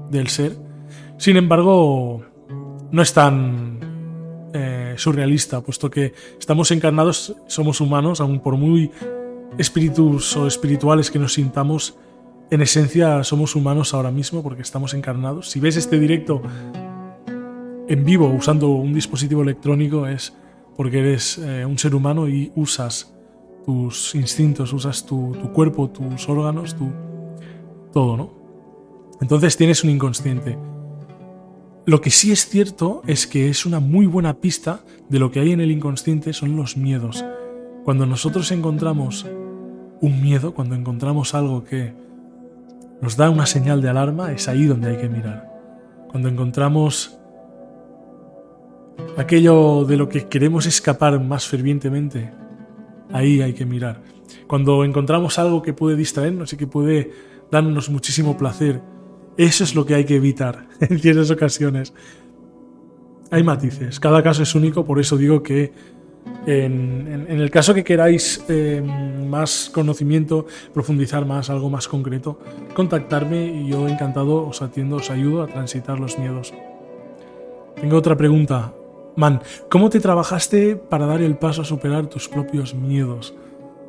[0.09, 0.57] del ser.
[1.17, 2.23] Sin embargo,
[2.91, 3.79] no es tan
[4.53, 8.91] eh, surrealista, puesto que estamos encarnados, somos humanos, aun por muy
[9.57, 11.97] espíritus o espirituales que nos sintamos,
[12.51, 15.49] en esencia somos humanos ahora mismo porque estamos encarnados.
[15.49, 16.41] Si ves este directo
[17.87, 20.33] en vivo usando un dispositivo electrónico es
[20.75, 23.14] porque eres eh, un ser humano y usas
[23.65, 26.91] tus instintos, usas tu, cuerpo, tus órganos, tu,
[27.91, 28.33] todo, ¿no?
[29.21, 30.57] Entonces tienes un inconsciente.
[31.85, 35.39] Lo que sí es cierto es que es una muy buena pista de lo que
[35.39, 37.23] hay en el inconsciente son los miedos.
[37.83, 39.25] Cuando nosotros encontramos
[40.01, 41.93] un miedo, cuando encontramos algo que
[43.01, 45.51] nos da una señal de alarma, es ahí donde hay que mirar.
[46.09, 47.17] Cuando encontramos
[49.17, 52.31] aquello de lo que queremos escapar más fervientemente,
[53.11, 54.01] Ahí hay que mirar.
[54.47, 57.11] Cuando encontramos algo que puede distraernos y que puede
[57.51, 58.81] darnos muchísimo placer,
[59.37, 61.93] eso es lo que hay que evitar en ciertas ocasiones.
[63.31, 65.95] Hay matices, cada caso es único, por eso digo que
[66.47, 72.39] En, el caso que queráis eh, más conocimiento, profundizar más, algo más concreto,
[72.73, 76.53] contactarme y yo encantado os atiendo, os ayudo a transitar los miedos.
[77.79, 78.73] Tengo otra pregunta.
[79.15, 83.33] Man, ¿cómo te trabajaste para dar el paso a superar tus propios miedos?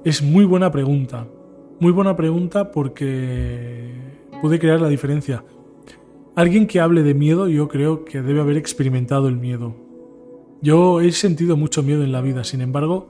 [0.04, 1.26] Es muy buena pregunta.
[1.80, 3.92] Muy buena pregunta porque
[4.40, 5.44] puede crear la diferencia.
[6.36, 9.74] Alguien que hable de miedo yo creo que debe haber experimentado el miedo.
[10.62, 13.08] Yo he sentido mucho miedo en la vida, sin embargo,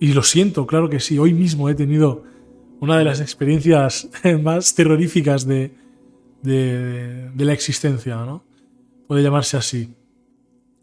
[0.00, 2.24] y lo siento, claro que sí, hoy mismo he tenido
[2.80, 4.08] una de las experiencias
[4.42, 5.72] más terroríficas de,
[6.42, 8.44] de, la existencia, ¿no?
[9.06, 9.94] Puede llamarse así.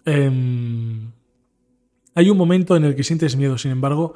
[0.05, 1.11] Em,
[2.15, 4.15] hay un momento en el que sientes miedo, sin embargo,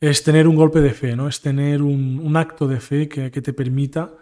[0.00, 1.28] es tener un golpe de fe, ¿no?
[1.28, 4.12] Es tener un, acto de fe que, te permita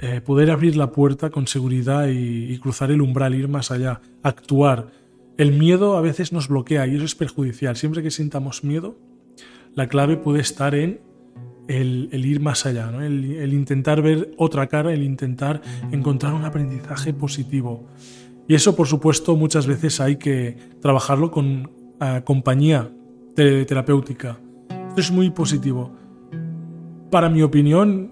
[0.00, 4.88] eh, poder abrir la puerta con seguridad y, cruzar el umbral, ir más allá, actuar.
[5.36, 7.76] El miedo a veces nos bloquea y eso es perjudicial.
[7.76, 8.98] Siempre que sintamos miedo,
[9.74, 11.00] la clave puede estar en
[11.68, 13.00] el, ir más allá, ¿no?
[13.02, 17.86] el, intentar ver otra cara, el intentar encontrar un aprendizaje positivo.
[18.50, 22.90] Y eso, por supuesto, muchas veces hay que trabajarlo con eh, compañía
[23.36, 24.40] terapéutica
[24.96, 25.92] es muy positivo.
[27.12, 28.10] Para mi opinión,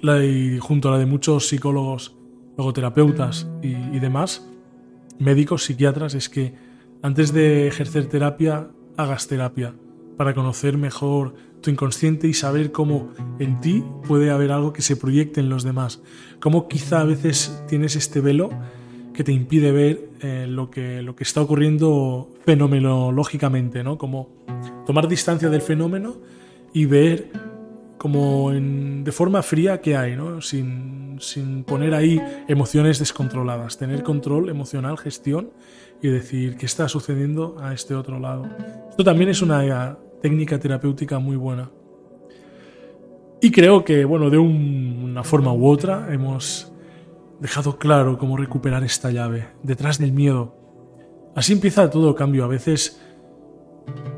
[0.00, 2.16] y junto a la de muchos psicólogos,
[2.56, 4.48] logoterapeutas y, y demás,
[5.18, 6.54] médicos, psiquiatras, es que
[7.02, 9.74] antes de ejercer terapia, hagas terapia
[10.16, 13.08] para conocer mejor tu inconsciente y saber cómo
[13.40, 16.00] en ti puede haber algo que se proyecte en los demás.
[16.38, 18.50] Cómo quizá a veces tienes este velo
[19.14, 23.96] que te impide ver eh, lo, que, lo que está ocurriendo fenomenológicamente, ¿no?
[23.96, 24.28] Como
[24.84, 26.16] tomar distancia del fenómeno
[26.72, 27.30] y ver
[27.96, 30.42] como de forma fría qué hay, ¿no?
[30.42, 35.48] sin, sin poner ahí emociones descontroladas, tener control emocional, gestión
[36.02, 38.46] y decir qué está sucediendo a este otro lado.
[38.90, 41.70] Esto también es una técnica terapéutica muy buena.
[43.40, 46.73] Y creo que, bueno, de una forma u otra hemos
[47.44, 50.56] dejado claro cómo recuperar esta llave, detrás del miedo.
[51.34, 52.42] Así empieza todo cambio.
[52.42, 53.02] A veces,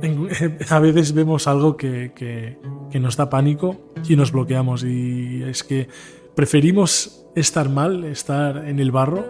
[0.71, 2.57] a veces vemos algo que, que,
[3.01, 4.85] nos da pánico y nos bloqueamos.
[4.85, 5.89] Y es que
[6.37, 9.25] preferimos estar mal, estar en el barro,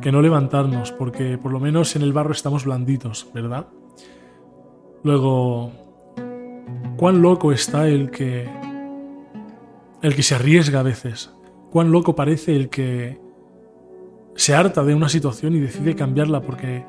[0.00, 3.66] que no levantarnos, porque por lo menos en el barro estamos blanditos, ¿verdad?
[5.02, 5.72] Luego,
[6.96, 8.48] cuán loco está el que
[10.00, 11.30] el que se arriesga a veces.
[11.70, 13.21] Cuán loco parece el que
[14.34, 16.84] se harta de una situación y decide cambiarla porque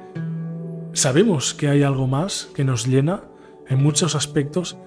[0.94, 3.24] sabemos que hay algo más que nos llena
[3.68, 4.78] en muchos aspectos,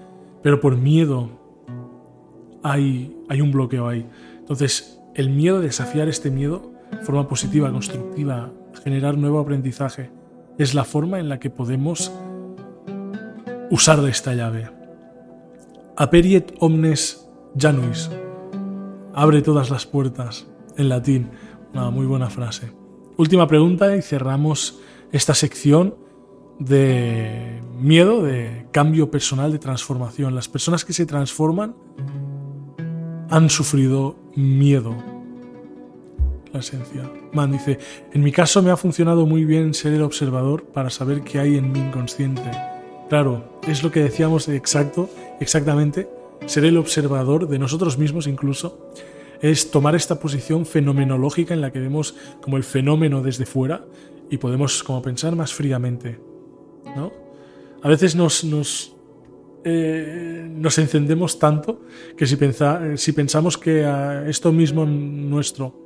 [0.43, 1.31] pero por miedo
[2.63, 4.07] hay, hay un bloqueo ahí.
[4.39, 8.53] Entonces, el miedo, desafiar este miedo, forma positiva, constructiva,
[8.85, 10.11] generar nuevo aprendizaje,
[10.59, 12.13] es la forma en la que podemos
[13.71, 14.71] usar de esta llave.
[15.97, 18.11] Aperiet omnes januis.
[19.15, 21.31] Abre todas las puertas, en latín.
[21.77, 22.73] Una muy buena frase.
[23.19, 24.81] Última pregunta y cerramos
[25.13, 25.95] esta sección
[26.59, 30.35] de miedo, de cambio personal, de transformación.
[30.35, 31.77] Las personas que se transforman
[33.29, 34.97] han sufrido miedo.
[36.51, 37.11] La esencia.
[37.35, 37.79] Man dice,
[38.11, 41.59] en mi caso me ha funcionado muy bien ser el observador para saber qué hay
[41.59, 42.51] en mi inconsciente.
[43.11, 45.11] Claro, es lo que decíamos exacto,
[45.41, 46.09] exactamente,
[46.47, 48.79] ser el observador de nosotros mismos incluso
[49.41, 53.85] es tomar esta posición fenomenológica en la que vemos como el fenómeno desde fuera
[54.31, 56.19] y podemos como pensar más fríamente.
[56.97, 57.13] ¿no?
[57.83, 58.95] A veces nos, nos,
[59.65, 61.83] eh, nos encendemos tanto
[62.17, 62.37] que si,
[62.97, 65.83] si pensamos que a esto mismo nuestro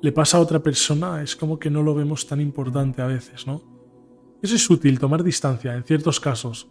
[0.00, 3.46] le pasa a otra persona, es como que no lo vemos tan importante a veces,
[3.46, 3.62] ¿no?
[4.40, 6.68] Eso es útil, tomar distancia en ciertos casos.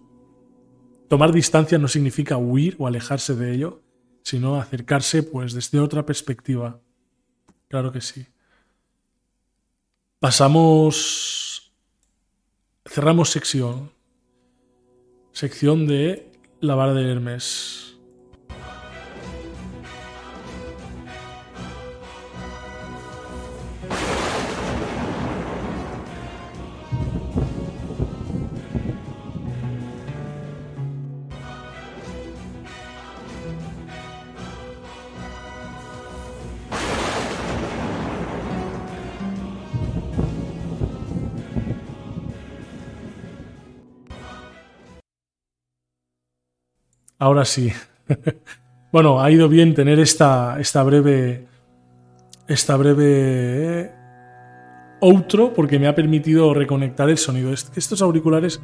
[1.09, 3.81] Tomar distancia no significa huir o alejarse de ello,
[4.27, 6.81] sino acercarse pues desde otra perspectiva.
[7.69, 8.27] Claro que sí.
[10.19, 11.71] Pasamos,
[12.85, 13.89] cerramos sección,
[15.31, 17.86] sección de la vara de Hermes.
[47.19, 47.71] Ahora sí.
[48.91, 51.45] bueno, ha ido bien tener esta, esta breve.
[52.47, 53.05] Esta breve.
[53.05, 53.91] Eh,
[54.99, 57.51] outro, porque me ha permitido reconectar el sonido.
[57.53, 58.61] Estos auriculares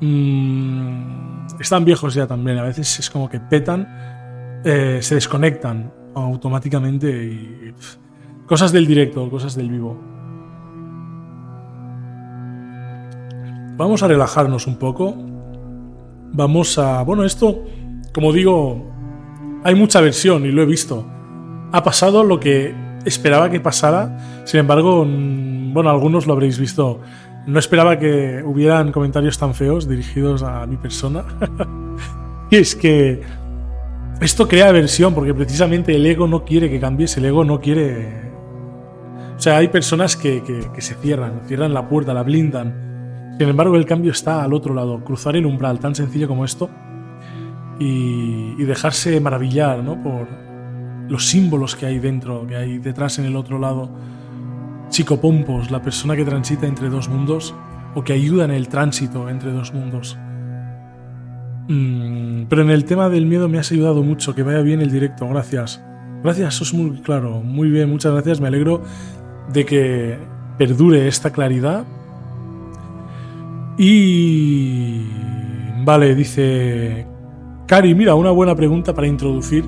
[0.00, 2.58] mm, están viejos ya también.
[2.58, 7.74] A veces es como que petan, eh, se desconectan automáticamente y
[8.46, 9.98] cosas del directo, cosas del vivo.
[13.76, 15.29] Vamos a relajarnos un poco.
[16.32, 17.02] Vamos a...
[17.02, 17.64] Bueno, esto,
[18.12, 18.90] como digo,
[19.64, 21.06] hay mucha versión y lo he visto.
[21.72, 22.74] Ha pasado lo que
[23.04, 24.42] esperaba que pasara.
[24.44, 27.00] Sin embargo, bueno, algunos lo habréis visto.
[27.46, 31.24] No esperaba que hubieran comentarios tan feos dirigidos a mi persona.
[32.50, 33.22] y es que
[34.20, 38.30] esto crea aversión porque precisamente el ego no quiere que cambies, el ego no quiere...
[39.36, 42.89] O sea, hay personas que, que se cierran, cierran la puerta, la blindan.
[43.40, 45.02] Sin embargo, el cambio está al otro lado.
[45.02, 46.68] Cruzar el umbral tan sencillo como esto
[47.78, 50.02] y, dejarse maravillar ¿no?
[50.02, 50.28] por
[51.08, 53.88] los símbolos que hay dentro, que hay detrás en el otro lado.
[54.90, 57.54] Chico Pompos, la persona que transita entre dos mundos
[57.94, 60.18] o que ayuda en el tránsito entre dos mundos.
[61.68, 64.90] Mm, pero en el tema del miedo me has ayudado mucho, que vaya bien el
[64.90, 65.82] directo, gracias.
[66.22, 68.82] Gracias, sos muy claro, muy bien, muchas gracias, me alegro
[69.50, 70.18] de que
[70.58, 71.86] perdure esta claridad.
[73.82, 75.00] Y...
[75.82, 77.06] Vale, dice
[77.66, 79.64] Cari, mira, una buena pregunta para introducir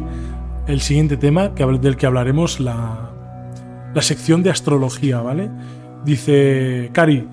[0.67, 3.11] el siguiente tema del que hablaremos, la,
[3.95, 5.51] la sección de astrología, ¿vale?
[6.05, 7.27] Dice, Cari,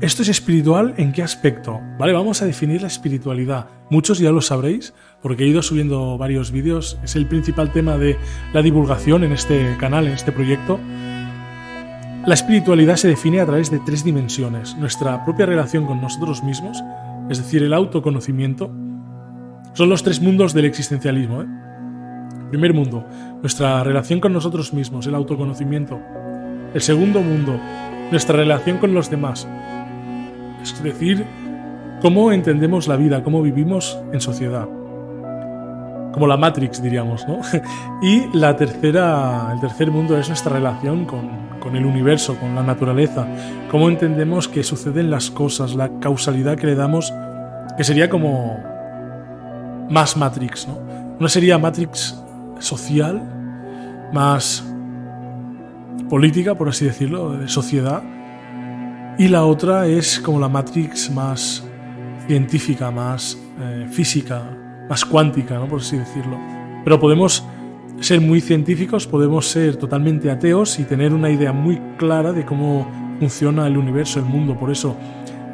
[0.00, 1.80] ¿esto es espiritual en qué aspecto?
[1.98, 3.66] Vale, vamos a definir la espiritualidad.
[3.90, 6.96] Muchos ya lo sabréis, porque he ido subiendo varios vídeos.
[7.02, 8.16] Es el principal tema de
[8.52, 10.78] la divulgación en este canal, en este proyecto.
[12.28, 14.76] La espiritualidad se define a través de tres dimensiones.
[14.76, 16.84] Nuestra propia relación con nosotros mismos,
[17.30, 18.70] es decir, el autoconocimiento,
[19.72, 21.40] son los tres mundos del existencialismo.
[21.40, 21.46] ¿eh?
[22.50, 23.02] Primer mundo,
[23.40, 25.98] nuestra relación con nosotros mismos, el autoconocimiento.
[26.74, 27.58] El segundo mundo,
[28.10, 29.48] nuestra relación con los demás.
[30.62, 31.24] Es decir,
[32.02, 34.68] cómo entendemos la vida, cómo vivimos en sociedad.
[36.18, 37.38] Como la Matrix, diríamos, ¿no?
[38.02, 43.24] Y la tercera, el tercer mundo es nuestra relación con, el universo, con la naturaleza.
[43.70, 47.14] Cómo entendemos que suceden las cosas, la causalidad que le damos,
[47.76, 48.58] que sería como
[49.88, 50.76] más Matrix, ¿no?
[51.20, 52.20] Una sería Matrix
[52.58, 53.22] social,
[54.12, 54.64] más
[56.10, 58.02] política, por así decirlo, de sociedad.
[59.18, 61.62] Y la otra es como la Matrix más
[62.26, 64.57] científica, más eh, física,
[64.88, 66.38] más cuántica, por así decirlo.
[66.84, 67.44] Pero podemos
[68.00, 72.86] ser muy científicos, podemos ser totalmente ateos y tener una idea muy clara de cómo
[73.18, 74.58] funciona el universo, el mundo.
[74.58, 74.96] Por eso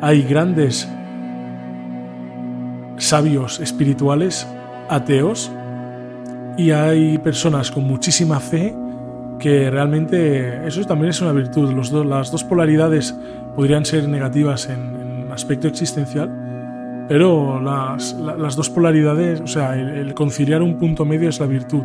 [0.01, 0.89] hay grandes
[2.99, 4.47] sabios espirituales
[4.89, 5.51] ateos
[6.57, 8.75] y hay personas con muchísima fe
[9.39, 11.73] que realmente eso también es una virtud.
[12.05, 13.15] Las dos polaridades
[13.57, 16.31] podrían ser negativas en, aspecto existencial,
[17.09, 21.83] pero las, dos polaridades, o sea, el, conciliar un punto medio es la virtud.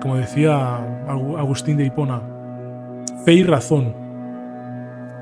[0.00, 2.20] Como decía Agustín de Hipona,
[3.24, 3.94] fe y razón.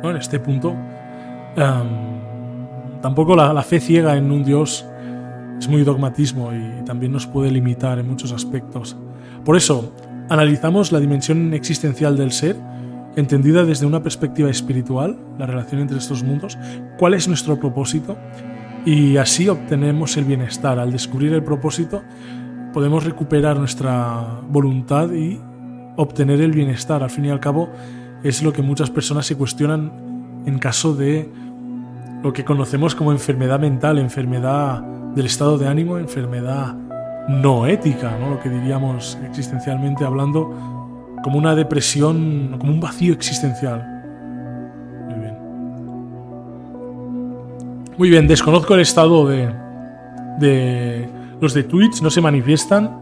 [0.02, 0.74] En este punto,
[3.02, 4.86] tampoco la, la fe ciega en un Dios
[5.58, 8.96] es muy dogmatismo y también nos puede limitar en muchos aspectos.
[9.44, 9.92] Por eso,
[10.30, 12.56] analizamos la dimensión existencial del ser,
[13.16, 16.56] entendida desde una perspectiva espiritual, la relación entre estos mundos,
[16.98, 18.16] cuál es nuestro propósito
[18.84, 20.78] y así obtenemos el bienestar.
[20.78, 22.02] Al descubrir el propósito,
[22.72, 25.40] podemos recuperar nuestra voluntad y
[25.96, 27.02] obtener el bienestar.
[27.02, 27.68] Al fin y al cabo,
[28.22, 29.92] es lo que muchas personas se cuestionan
[30.46, 31.28] en caso de
[32.22, 34.82] lo que conocemos como enfermedad mental, enfermedad
[35.14, 36.76] del estado de ánimo, enfermedad
[37.28, 38.30] no ética, ¿no?
[38.30, 43.99] lo que diríamos existencialmente hablando, como una depresión, como un vacío existencial.
[48.00, 49.52] Muy bien, desconozco el estado de,
[50.38, 51.06] de
[51.38, 52.98] los de Twitch, no se manifiestan.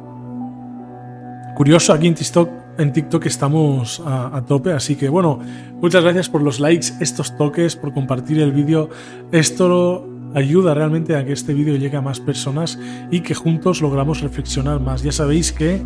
[1.54, 2.92] Curioso, aquí en TikTok, en
[3.28, 5.38] estamos a, a, tope, así que bueno,
[5.80, 8.90] muchas gracias por los likes, estos toques, por compartir el vídeo.
[9.30, 12.76] Esto ayuda realmente a que este vídeo llegue a más personas
[13.12, 15.04] y que juntos logramos reflexionar más.
[15.04, 15.80] Ya sabéis que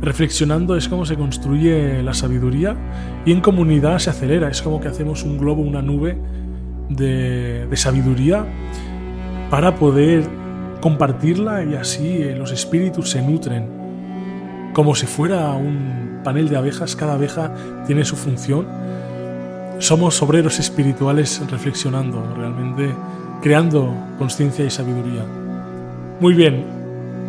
[0.00, 2.76] reflexionando es como se construye la sabiduría
[3.24, 4.48] y en comunidad se acelera.
[4.48, 6.18] Es como que hacemos un globo, una nube
[6.96, 8.46] de, sabiduría
[9.50, 10.24] para poder
[10.80, 13.66] compartirla y así eh, los espíritus se nutren.
[14.72, 17.52] Como si fuera un panel de abejas, cada abeja
[17.86, 18.66] tiene su función.
[19.78, 22.94] Somos obreros espirituales reflexionando, realmente
[23.42, 25.24] creando conciencia y sabiduría.
[26.20, 26.64] Muy bien,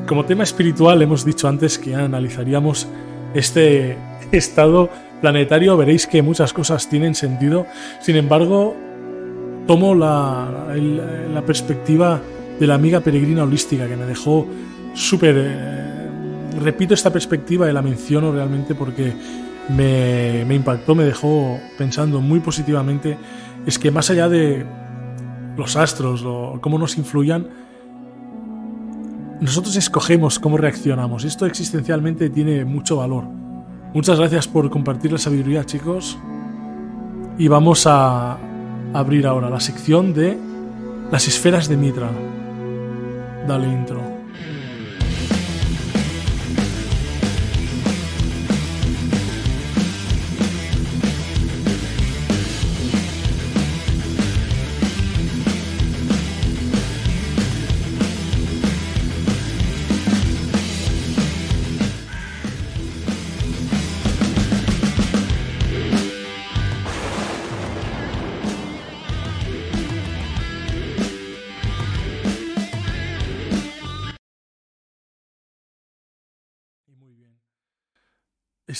[0.07, 2.87] como tema espiritual hemos dicho antes que analizaríamos
[3.33, 3.97] este
[4.31, 4.89] estado
[5.21, 7.65] planetario, veréis que muchas cosas tienen sentido,
[8.01, 8.75] sin embargo,
[9.67, 12.21] tomo la, perspectiva
[12.59, 14.47] de la amiga peregrina holística que me dejó
[14.93, 15.35] súper...
[15.37, 16.09] Eh,
[16.61, 19.13] repito esta perspectiva y la menciono realmente porque
[19.69, 23.17] me, me impactó, me dejó pensando muy positivamente.
[23.65, 24.65] Es que más allá de
[25.57, 26.23] los astros,
[26.61, 27.47] cómo nos influyan,
[29.41, 31.23] nosotros escogemos cómo reaccionamos.
[31.25, 33.25] Esto existencialmente tiene mucho valor.
[33.93, 36.17] Muchas gracias por compartir la sabiduría, chicos.
[37.37, 38.37] Y vamos a
[38.93, 40.37] abrir ahora la sección de
[41.11, 42.09] las esferas de Mitra.
[43.47, 44.12] Dale intro.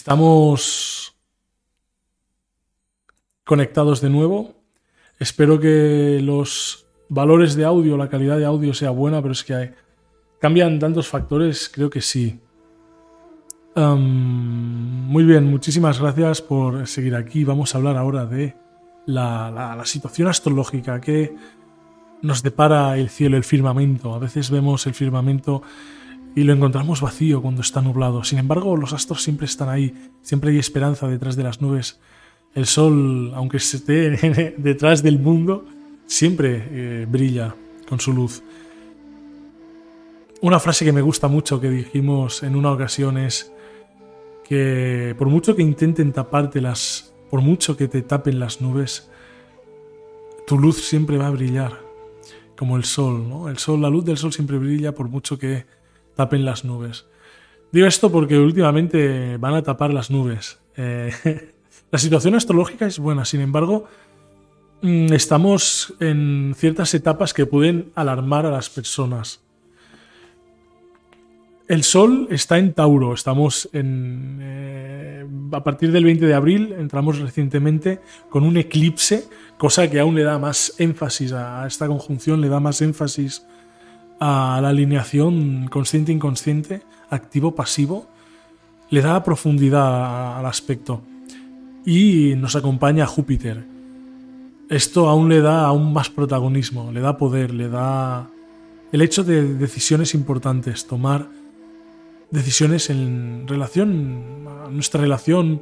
[0.04, 1.16] Estamos
[3.46, 4.54] conectados de nuevo.
[5.18, 9.72] Espero que los valores de audio, la calidad de audio sea buena, pero es que
[10.42, 12.38] cambian tantos factores, creo que sí.
[13.78, 17.46] muy bien, muchísimas gracias por seguir aquí.
[17.46, 18.58] Vamos a hablar ahora de
[19.06, 21.34] la situación astrológica que
[22.22, 24.14] nos depara el cielo, el firmamento.
[24.14, 25.62] A veces vemos el firmamento
[26.36, 28.24] y lo encontramos vacío cuando está nublado.
[28.24, 32.00] Sin embargo, los astros siempre están ahí, siempre hay esperanza detrás de las nubes.
[32.56, 35.66] El sol, aunque esté detrás del mundo,
[36.06, 37.56] siempre eh, brilla
[37.88, 38.44] con su luz.
[40.42, 43.52] Una frase que me gusta mucho que dijimos en una ocasión es
[44.44, 49.10] que por mucho que intenten taparte las, por mucho que te tapen las nubes,
[50.46, 51.80] tu luz siempre va a brillar,
[52.58, 53.48] como el sol, ¿no?
[53.48, 55.66] El sol, la luz del sol siempre brilla por mucho que
[56.16, 57.06] tapen las nubes.
[57.72, 60.60] Digo esto porque últimamente van a tapar las nubes.
[60.78, 61.12] Eh,
[61.92, 63.86] la situación astrológica es buena, sin embargo,
[64.82, 69.42] mm, estamos en ciertas etapas que pueden alarmar a las personas.
[71.68, 74.40] El Sol está en Tauro, estamos en...
[74.42, 80.14] Eh, a partir del 20 de abril entramos recientemente con un eclipse, cosa que aún
[80.14, 83.48] le da más énfasis a esta conjunción, le da más énfasis
[84.26, 88.08] a la alineación consciente-inconsciente, activo-pasivo,
[88.90, 91.02] le da profundidad al aspecto
[91.86, 93.66] y nos acompaña Júpiter.
[94.70, 98.30] Esto aún le da aún más protagonismo, le da poder, le da
[98.94, 101.28] el hecho de decisiones importantes, tomar
[102.32, 105.62] decisiones en relación a nuestra relación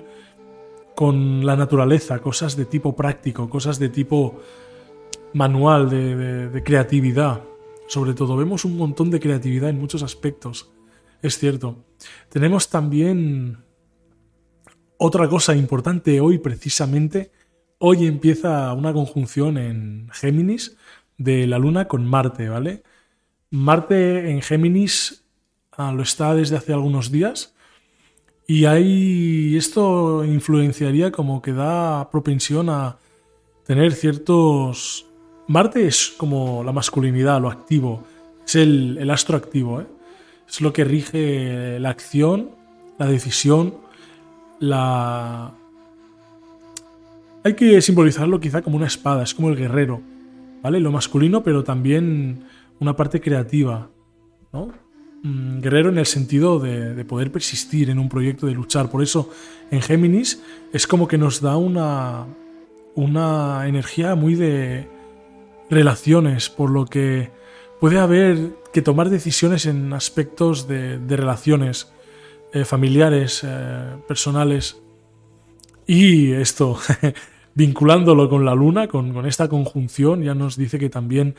[0.93, 4.39] con la naturaleza, cosas de tipo práctico, cosas de tipo
[5.34, 7.41] manual, de creatividad
[7.91, 8.37] sobre todo.
[8.37, 10.71] Vemos un montón de creatividad en muchos aspectos.
[11.21, 11.83] Es cierto.
[12.29, 13.65] Tenemos también
[14.95, 17.33] otra cosa importante hoy precisamente.
[17.79, 20.77] Hoy empieza una conjunción en Géminis
[21.17, 22.83] de la Luna con Marte, ¿vale?
[23.49, 25.25] Marte en Géminis
[25.73, 27.55] ah, lo está desde hace algunos días
[28.47, 32.99] y ahí esto influenciaría como que da propensión a
[33.65, 35.11] tener ciertos
[35.52, 38.06] Marte es como la masculinidad, lo activo,
[38.45, 39.86] es el, astro activo, ¿eh?
[40.47, 42.52] es lo que rige la acción,
[42.97, 43.76] la decisión,
[44.60, 45.52] la...
[47.43, 50.02] Hay que simbolizarlo quizá como una espada, es como el guerrero,
[50.62, 50.80] ¿vale?
[50.80, 52.45] Lo masculino, pero también
[52.80, 53.89] una parte creativa,
[54.54, 54.70] ¿no?
[55.24, 58.89] Mm, guerrero en el sentido de, de, poder persistir en un proyecto, de luchar.
[58.89, 59.30] Por eso
[59.70, 60.41] en Géminis
[60.72, 62.26] es como que nos da una,
[62.95, 64.88] una energía muy de,
[65.72, 67.32] relaciones, por lo que
[67.80, 71.91] puede haber que tomar decisiones en aspectos de, relaciones
[72.53, 74.80] eh, familiares, eh, personales.
[75.88, 76.78] Y esto,
[77.55, 81.36] vinculándolo con la luna, con, esta conjunción, ya nos dice que también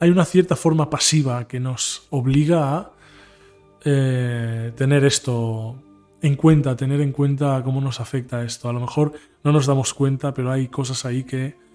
[0.00, 2.92] hay una cierta forma pasiva que nos obliga a
[3.84, 5.76] eh, tener esto
[6.22, 8.70] en cuenta, tener en cuenta cómo nos afecta esto.
[8.70, 9.12] A lo mejor
[9.44, 11.67] no nos damos cuenta, pero hay cosas ahí que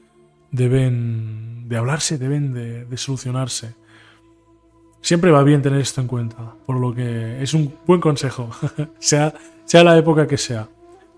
[0.53, 3.73] deben de hablarse, deben de, solucionarse.
[5.01, 8.49] Siempre va bien tener esto en cuenta, por lo que es un buen consejo,
[8.99, 9.33] sea,
[9.65, 10.69] sea la época que sea.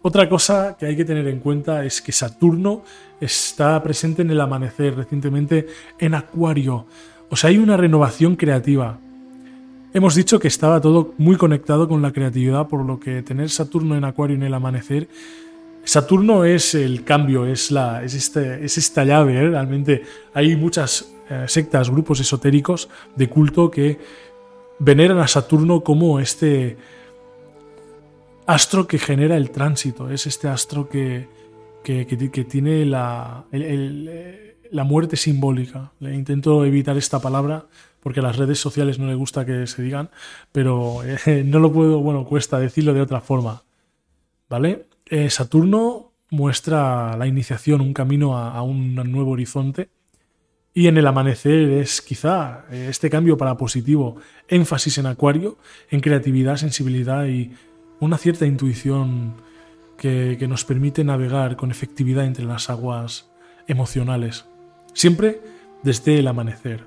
[0.02, 2.84] Otra cosa que hay que tener en cuenta es que Saturno
[3.20, 5.68] está presente en el amanecer recientemente
[6.00, 6.86] en Acuario.
[7.30, 8.98] O sea, hay una renovación creativa.
[9.94, 13.96] Hemos dicho que estaba todo muy conectado con la creatividad, por lo que tener Saturno
[13.96, 15.08] en Acuario en el amanecer
[15.86, 19.38] Saturno es el cambio, es, la, es, este, es esta llave.
[19.38, 19.50] ¿eh?
[19.50, 24.00] Realmente hay muchas eh, sectas, grupos esotéricos de culto que
[24.80, 26.78] veneran a Saturno como este
[28.48, 31.28] astro que genera el tránsito, es este astro que,
[31.84, 35.94] que, tiene la, la muerte simbólica.
[36.02, 37.66] Intento evitar esta palabra
[38.06, 40.12] porque a las redes sociales no le gusta que se digan,
[40.52, 43.64] pero eh, no lo puedo, bueno, cuesta decirlo de otra forma.
[44.48, 44.86] ¿Vale?
[45.08, 49.90] Eh, Saturno muestra la iniciación, un camino a, un nuevo horizonte.
[50.74, 55.58] Y en el amanecer es quizá eh, este cambio para positivo, énfasis en acuario,
[55.90, 57.52] en creatividad, sensibilidad y
[58.00, 59.36] una cierta intuición
[59.98, 63.30] que, que nos permite navegar con efectividad entre las aguas
[63.68, 64.46] emocionales.
[64.94, 65.42] Siempre
[65.84, 66.84] desde el amanecer.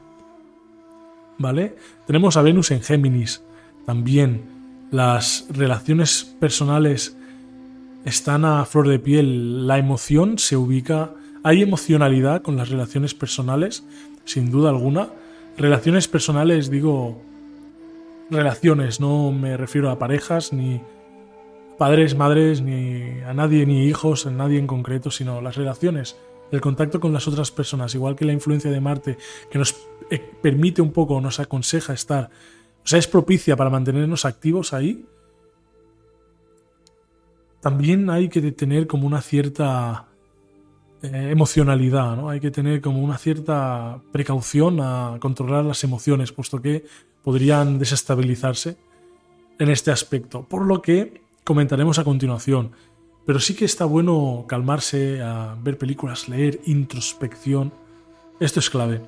[1.39, 1.77] ¿Vale?
[2.07, 3.43] Tenemos a Venus en Géminis.
[3.87, 7.17] También las relaciones personales
[8.09, 9.67] están a flor de piel.
[9.67, 11.13] La emoción se ubica.
[11.43, 13.85] Hay emocionalidad con las relaciones personales,
[14.25, 15.09] sin duda alguna.
[15.57, 17.21] Relaciones personales, digo,
[18.31, 20.81] relaciones, no me refiero a parejas, ni
[21.79, 26.17] padres, madres, ni a nadie, ni hijos, a nadie en concreto, sino las relaciones,
[26.51, 29.19] el contacto con las otras personas, igual que la influencia de Marte,
[29.51, 29.77] que nos
[30.11, 32.31] eh, permite un poco, nos aconseja estar,
[32.85, 35.05] o sea, es propicia para mantenernos activos ahí
[37.61, 40.07] también hay que tener como una cierta
[41.03, 42.29] eh, emocionalidad, ¿no?
[42.29, 46.85] Hay que tener como una cierta precaución a controlar las emociones, puesto que
[47.23, 48.77] podrían desestabilizarse
[49.59, 52.73] en este aspecto, por lo que comentaremos a continuación.
[53.27, 57.73] Pero sí que está bueno calmarse, a ver películas, leer, introspección.
[58.41, 59.03] Esto es clave.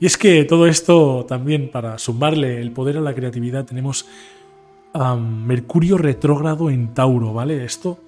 [0.00, 4.06] Y es que todo esto también, para sumarle el poder a la creatividad, tenemos
[4.94, 7.64] Mercurio retrógrado en Tauro, ¿vale?
[7.64, 7.98] Esto.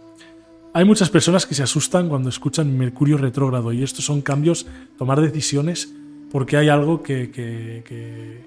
[0.72, 4.66] Hay muchas personas que se asustan cuando escuchan Mercurio retrógrado y estos son cambios,
[4.98, 5.94] tomar decisiones
[6.32, 8.44] porque hay algo que, que,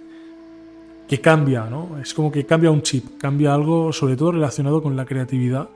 [1.08, 1.98] que, cambia, ¿no?
[2.02, 5.70] Es como que cambia un chip, cambia algo sobre todo relacionado con la creatividad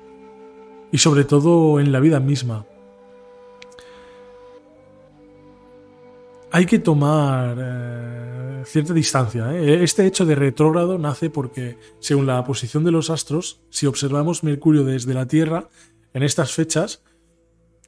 [0.92, 2.66] y sobre todo en la vida misma.
[6.54, 9.56] Hay que tomar eh, cierta distancia.
[9.56, 9.84] ¿eh?
[9.84, 14.84] Este hecho de retrógrado nace porque, según la posición de los astros, si observamos Mercurio
[14.84, 15.70] desde la Tierra,
[16.14, 17.04] en estas fechas,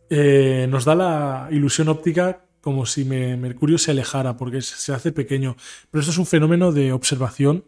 [0.10, 5.58] eh, nos da la ilusión óptica como si Mercurio se alejara, porque se hace pequeño.
[5.92, 7.66] Pero esto es un fenómeno de observación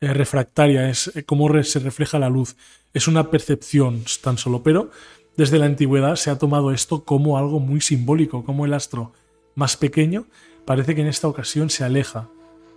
[0.00, 2.56] refractaria, es cómo se refleja la luz.
[2.92, 4.90] Es una percepción tan solo, pero
[5.36, 9.12] desde la antigüedad se ha tomado esto como algo muy simbólico, como el astro
[9.56, 10.26] más pequeño
[10.64, 12.28] parece que en esta ocasión se aleja,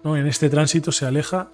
[0.03, 0.17] ¿no?
[0.17, 1.51] En este tránsito se aleja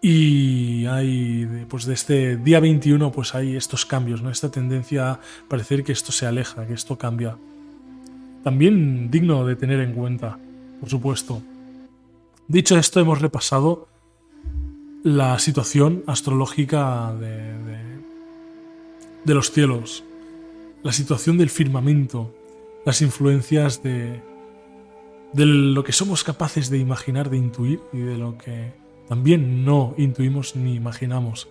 [0.00, 4.30] y hay, pues de este día 21, pues hay estos cambios, ¿no?
[4.30, 7.36] Esta tendencia a parecer que esto se aleja, que esto cambia.
[8.42, 10.38] También digno de tener en cuenta,
[10.80, 11.42] por supuesto.
[12.48, 13.88] Dicho esto, hemos repasado
[15.02, 17.54] la situación astrológica de,
[19.24, 20.04] de los cielos,
[20.82, 22.34] la situación del firmamento,
[22.84, 24.22] las influencias de,
[25.32, 28.72] de lo que somos capaces de imaginar, de intuir y de lo que
[29.08, 31.48] también no intuimos ni imaginamos.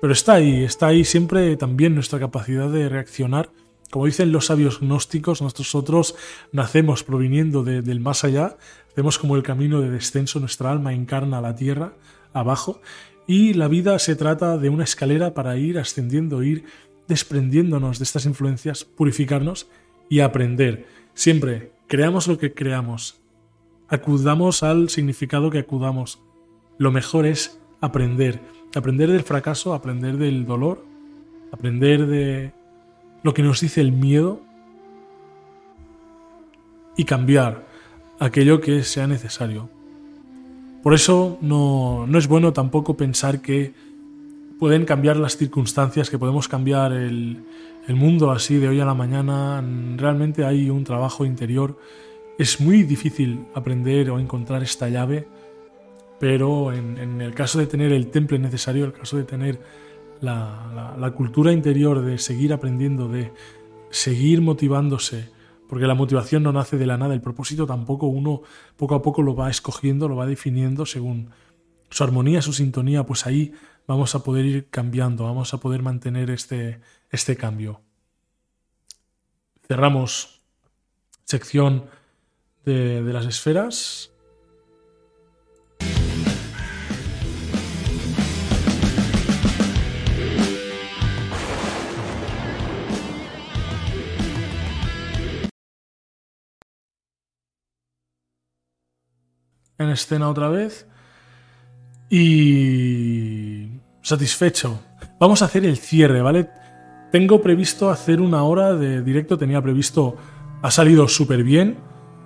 [0.00, 3.50] Pero está ahí, está ahí siempre también nuestra capacidad de reaccionar.
[3.90, 6.14] Como dicen los sabios gnósticos, nosotros
[6.52, 8.58] nacemos proviniendo del más allá,
[8.92, 11.94] hacemos como el camino de descenso, nuestra alma encarna la tierra
[12.32, 12.80] abajo
[13.26, 16.64] y la vida se trata de una escalera para ir ascendiendo, ir
[17.08, 19.68] desprendiéndonos de estas influencias, purificarnos
[20.08, 20.86] y aprender.
[21.14, 23.18] Siempre Creamos lo que creamos.
[23.88, 26.20] Acudamos al significado que acudamos.
[26.76, 28.40] Lo mejor es aprender.
[28.74, 30.84] Aprender del fracaso, aprender del dolor,
[31.50, 32.52] aprender de
[33.22, 34.42] lo que nos dice el miedo
[36.94, 37.66] y cambiar
[38.20, 39.70] aquello que sea necesario.
[40.82, 43.72] Por eso no, no, es bueno tampoco pensar que
[44.58, 47.44] pueden cambiar las circunstancias, que podemos cambiar el,
[47.88, 49.64] el mundo así de hoy a la mañana,
[49.96, 51.78] realmente hay un trabajo interior.
[52.38, 55.26] Es muy difícil aprender o encontrar esta llave,
[56.20, 59.58] pero en, el caso de tener el temple necesario, el caso de tener
[60.20, 63.32] la, cultura interior de seguir aprendiendo, de
[63.88, 65.30] seguir motivándose,
[65.66, 68.42] porque la motivación no nace de la nada, el propósito tampoco uno
[68.76, 71.30] poco a poco lo va escogiendo, lo va definiendo según
[71.88, 73.52] su armonía, su sintonía, pues ahí
[73.88, 76.80] vamos a poder ir cambiando, vamos a poder mantener este,
[77.10, 77.80] este cambio.
[79.66, 80.40] Cerramos
[81.24, 81.86] sección
[82.64, 84.12] de, de las esferas.
[99.80, 100.88] en escena otra vez.
[102.10, 103.57] Y
[104.08, 104.80] satisfecho.
[105.18, 106.48] Vamos a hacer el cierre, ¿vale?
[107.12, 110.16] Tengo previsto hacer una hora de directo, tenía previsto,
[110.62, 111.76] ha salido súper bien.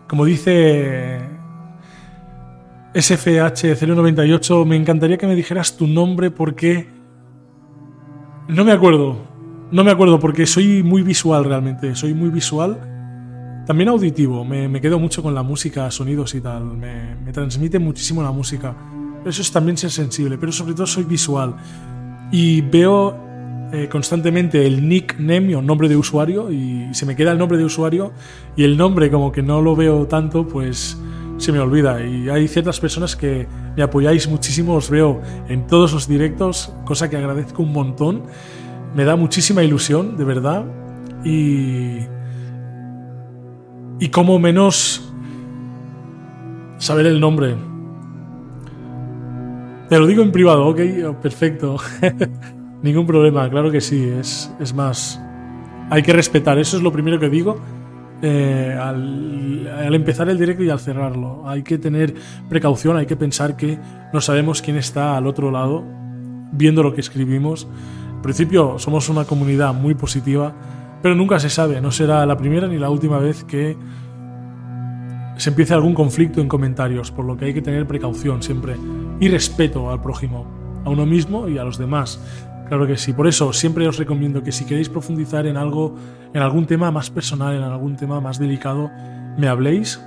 [0.09, 1.21] Como dice
[2.95, 6.89] SFH098, me encantaría que me dijeras tu nombre porque...
[8.49, 9.19] No me acuerdo,
[9.71, 13.65] no me acuerdo porque soy muy visual realmente, soy muy visual.
[13.67, 18.23] También auditivo, me, quedo mucho con la música, sonidos y tal, me, me transmite muchísimo
[18.23, 18.75] la música.
[19.25, 21.55] Eso es también ser sensible, pero sobre todo soy visual.
[22.31, 23.17] Y veo
[23.73, 27.65] eh, constantemente el nickname o nombre de usuario y se me queda el nombre de
[27.65, 28.13] usuario
[28.55, 30.99] y el nombre como que no lo veo tanto, pues
[31.39, 32.05] se me olvida.
[32.05, 33.47] Y hay ciertas personas que
[33.77, 38.25] me apoyáis muchísimo, os veo en todos los directos, cosa que agradezco un montón.
[38.95, 40.65] Me da muchísima ilusión, de verdad.
[41.25, 41.99] Y...
[44.01, 45.13] Y como menos
[46.79, 47.57] saber el nombre
[49.93, 50.81] te lo digo en privado, ok,
[51.21, 51.77] perfecto.
[52.83, 55.21] Ningún problema, claro que sí, es, es más.
[55.91, 57.61] Hay que respetar, eso es lo primero que digo.
[58.23, 61.47] Eh, al, empezar el directo y al cerrarlo.
[61.47, 62.15] Hay que tener
[62.49, 63.79] precaución, hay que pensar que
[64.15, 65.85] no sabemos quién está al otro lado
[66.53, 67.69] viendo lo que escribimos.
[68.15, 70.55] En principio somos una comunidad muy positiva,
[71.03, 73.77] pero nunca se sabe, no será la primera ni la última vez que
[75.37, 78.77] se empiece algún conflicto en comentarios, por lo que hay que tener precaución siempre
[79.21, 80.47] y respeto al prójimo,
[80.85, 82.21] a uno mismo y a los demás.
[82.69, 85.95] Claro que sí, por eso siempre os recomiendo que si queréis profundizar en algo,
[86.33, 88.91] en algún tema más personal, en algún tema más delicado,
[89.37, 90.01] me habléis.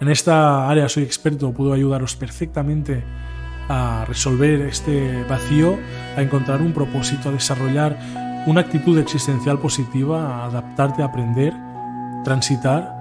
[0.00, 3.04] En esta área soy experto, puedo ayudaros perfectamente
[3.68, 5.76] a resolver este vacío,
[6.16, 7.98] a encontrar un propósito, a desarrollar
[8.46, 11.52] una actitud existencial positiva, a adaptarte, a aprender,
[12.24, 12.99] transitar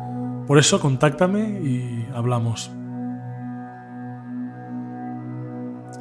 [0.49, 2.71] por eso contáctame y hablamos.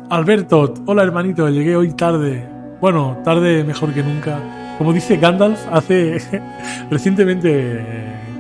[0.09, 2.49] Alberto, hola hermanito, llegué hoy tarde.
[2.81, 4.41] Bueno, tarde mejor que nunca.
[4.79, 6.17] Como dice Gandalf, hace
[6.91, 7.85] recientemente,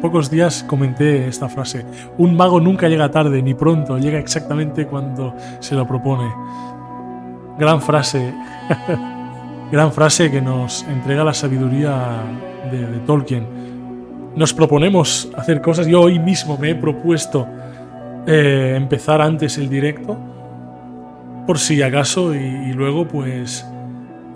[0.00, 1.84] pocos días, comenté esta frase.
[2.16, 6.32] Un mago nunca llega tarde ni pronto, llega exactamente cuando se lo propone.
[7.58, 8.32] Gran frase.
[9.70, 12.22] Gran frase que nos entrega la sabiduría
[12.72, 13.57] de, de Tolkien
[14.38, 15.88] nos proponemos hacer cosas.
[15.88, 17.46] Yo hoy mismo me he propuesto
[18.24, 20.16] eh, empezar antes el directo,
[21.44, 23.66] por si acaso, y, luego pues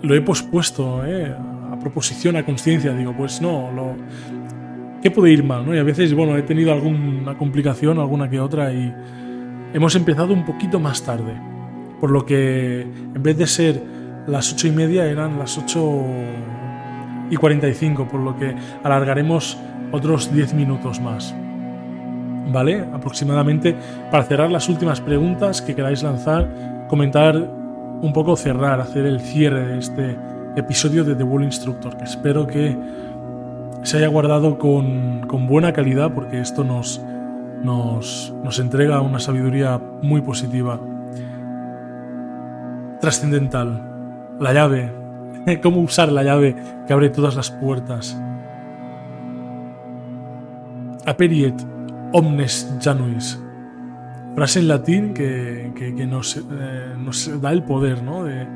[0.01, 1.33] lo he pospuesto eh,
[1.71, 2.93] a proposición, a conciencia.
[2.93, 3.95] Digo, pues no, lo,
[5.01, 5.65] ¿qué puede ir mal?
[5.65, 5.73] ¿no?
[5.73, 8.93] Y a veces, bueno, he tenido alguna complicación, alguna que otra, y
[9.73, 11.33] hemos empezado un poquito más tarde.
[12.01, 13.81] Por lo que en vez de ser
[14.27, 16.03] las ocho y media eran las ocho
[17.29, 19.57] y 45, por lo que alargaremos
[19.93, 21.33] otros 10 minutos más.
[22.51, 22.85] ¿Vale?
[22.91, 23.75] Aproximadamente
[24.11, 29.65] para cerrar las últimas preguntas que queráis lanzar, comentar un poco, cerrar, hacer el cierre
[29.65, 30.17] de este
[30.57, 32.75] episodio de The Wall Instructor, que espero que
[33.83, 37.01] se haya guardado con, con buena calidad porque esto nos,
[37.63, 40.79] nos, nos entrega una sabiduría muy positiva.
[42.99, 44.37] Trascendental.
[44.39, 44.91] La llave.
[45.61, 46.55] Cómo usar la llave
[46.87, 48.17] que abre todas las puertas
[51.05, 51.55] aperiet
[52.13, 53.39] omnes januis.
[54.35, 58.23] Frase en latín que, que, nos, eh, nos, da el poder ¿no?
[58.23, 58.47] de,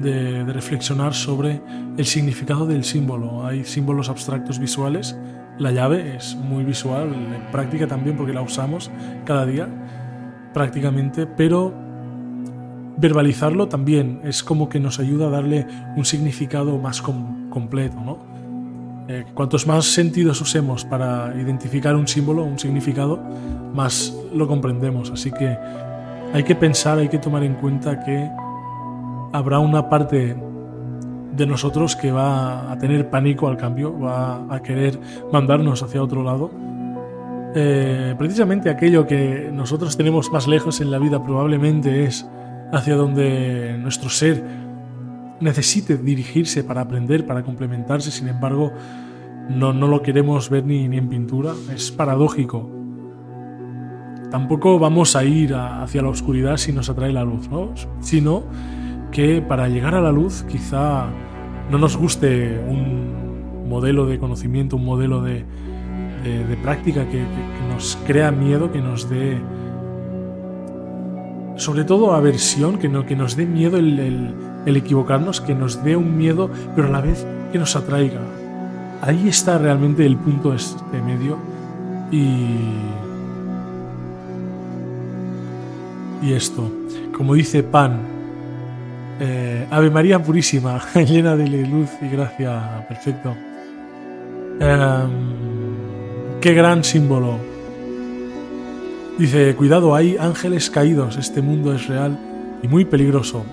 [0.00, 1.60] de, reflexionar sobre
[1.96, 3.46] el significado del símbolo.
[3.46, 5.16] Hay símbolos abstractos visuales.
[5.58, 8.90] La llave es muy visual, en práctica también porque la usamos
[9.24, 9.68] cada día
[10.52, 11.72] prácticamente, pero
[12.96, 15.66] verbalizarlo también es como que nos ayuda a darle
[15.96, 18.31] un significado más completo, ¿no?
[19.12, 23.20] Eh, cuantos más sentidos usemos para identificar un símbolo, un significado,
[23.74, 25.10] más lo comprendemos.
[25.10, 25.54] Así que
[26.32, 28.30] hay que pensar, hay que tomar en cuenta que
[29.34, 30.34] habrá una parte
[31.36, 34.98] de nosotros que va a tener pánico al cambio, va a querer
[35.30, 36.50] mandarnos hacia otro lado.
[37.54, 42.26] Eh, precisamente aquello que nosotros tenemos más lejos en la vida probablemente es
[42.72, 44.42] hacia donde nuestro ser
[45.42, 48.72] necesite dirigirse para aprender, para complementarse, sin embargo,
[49.48, 51.52] no, no lo queremos ver ni, ni, en pintura.
[51.74, 52.70] Es paradójico.
[54.30, 57.74] Tampoco vamos a ir hacia la oscuridad si nos atrae la luz, ¿no?
[58.00, 58.44] Sino
[59.10, 61.06] que para llegar a la luz quizá
[61.70, 65.44] no nos guste un modelo de conocimiento, un modelo de,
[66.22, 67.24] de, práctica que,
[67.68, 69.40] nos crea miedo, que nos dé
[71.56, 74.34] sobre todo aversión, que, no, que nos dé miedo el,
[74.66, 78.20] equivocarnos, que nos dé un miedo, pero a la vez que nos atraiga.
[79.00, 81.38] Ahí está realmente el punto este medio
[82.10, 82.56] y
[86.22, 86.70] y esto.
[87.16, 88.00] Como dice Pan,
[89.20, 93.34] eh, Ave María Purísima, llena de luz y gracia, perfecto.
[94.60, 95.10] Em,
[96.40, 97.38] qué gran símbolo.
[99.18, 102.18] Dice, cuidado, hay ángeles caídos, este mundo es real
[102.62, 103.44] y muy peligroso.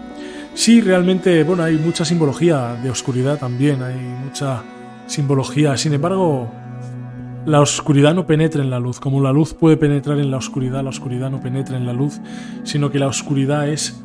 [0.53, 4.61] Sí, realmente, bueno, hay mucha simbología de oscuridad también, hay mucha
[5.07, 5.77] simbología.
[5.77, 6.49] Sin embargo,
[7.45, 8.99] la oscuridad no penetra en la luz.
[8.99, 12.19] Como la luz puede penetrar en la oscuridad, la oscuridad no penetra en la luz,
[12.63, 14.03] sino que la oscuridad es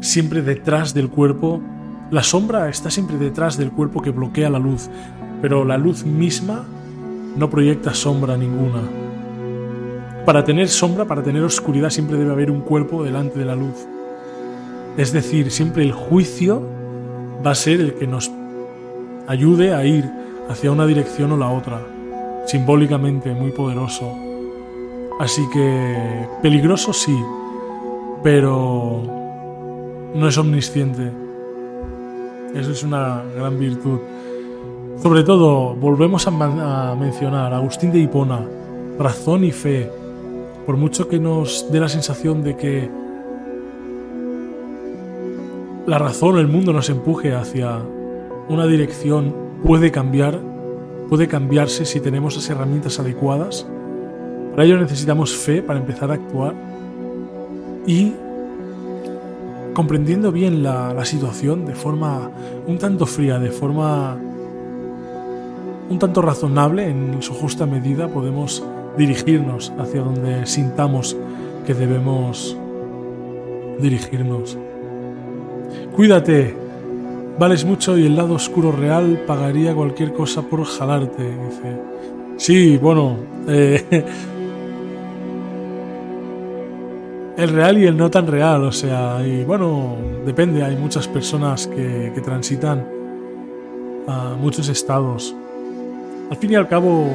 [0.00, 1.62] siempre detrás del cuerpo.
[2.10, 4.90] La sombra está siempre detrás del cuerpo que bloquea la luz,
[5.40, 6.64] pero la luz misma
[7.36, 8.82] no proyecta sombra ninguna.
[10.26, 13.86] Para tener sombra, para tener oscuridad, siempre debe haber un cuerpo delante de la luz.
[14.96, 16.62] Es decir, siempre el juicio
[17.44, 18.30] va a ser el que nos
[19.26, 20.04] ayude a ir
[20.48, 21.80] hacia una dirección o la otra
[22.46, 24.12] simbólicamente muy poderoso.
[25.20, 27.16] Así que peligroso sí,
[28.22, 29.02] pero
[30.14, 31.10] no es omnisciente.
[32.54, 33.98] Eso es una gran virtud.
[35.02, 38.40] Sobre todo, volvemos a, mencionar a Agustín de Hipona,
[38.98, 39.90] razón y fe,
[40.66, 42.90] por mucho que nos dé la sensación de que
[45.86, 47.78] la razón el mundo nos empuje hacia
[48.48, 50.52] una dirección, puede cambiar
[51.12, 53.66] puede cambiarse si tenemos las herramientas adecuadas.
[54.52, 56.54] Para ello necesitamos fe para empezar a actuar
[57.86, 58.14] y
[59.74, 62.30] comprendiendo bien la, situación de forma
[62.66, 64.16] un tanto fría, de forma
[65.90, 68.64] un tanto razonable, en su justa medida podemos
[68.96, 71.14] dirigirnos hacia donde sintamos
[71.66, 72.56] que debemos
[73.80, 74.56] dirigirnos.
[75.94, 76.62] Cuídate,
[77.38, 81.80] Vales mucho y el lado oscuro real pagaría cualquier cosa por jalarte, dice.
[82.36, 83.16] Sí, bueno.
[83.48, 83.82] Eh,
[87.36, 89.96] el real y el no tan real, o sea, y bueno,
[90.26, 92.86] depende, hay muchas personas que, que transitan
[94.06, 95.34] a muchos estados.
[96.30, 97.08] Al fin y al cabo,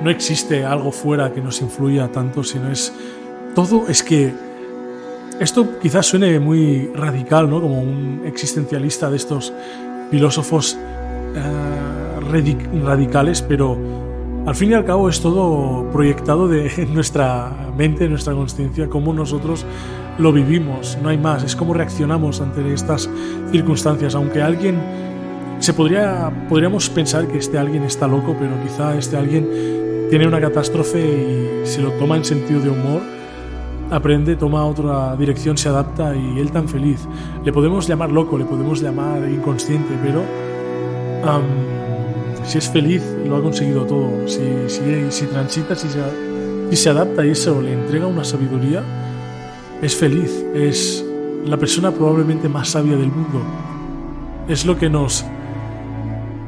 [0.00, 2.92] no existe algo fuera que nos influya tanto, sino es
[3.54, 4.32] todo, es que
[5.40, 7.60] esto quizás suene muy radical, ¿no?
[7.60, 9.52] Como un existencialista de estos
[10.10, 10.76] filósofos
[11.34, 13.78] eh, radicales, pero
[14.46, 19.64] al fin y al cabo es todo proyectado de nuestra mente, nuestra conciencia, cómo nosotros
[20.18, 23.08] lo vivimos, no hay más, es cómo reaccionamos ante estas
[23.52, 24.76] circunstancias, aunque alguien
[25.60, 29.48] se podría podríamos pensar que este alguien está loco, pero quizá este alguien
[30.10, 33.02] tiene una catástrofe y se lo toma en sentido de humor
[33.90, 37.06] aprende, toma otra dirección, se adapta y él tan feliz.
[37.44, 40.22] Le podemos llamar loco, le podemos llamar inconsciente, pero
[42.44, 44.26] si es feliz, lo ha conseguido todo.
[44.26, 46.00] Si, si, transita, si se,
[46.70, 48.82] si se adapta y eso le entrega una sabiduría,
[49.82, 51.04] es feliz, es
[51.44, 53.42] la persona probablemente más sabia del mundo.
[54.48, 55.24] Es lo que nos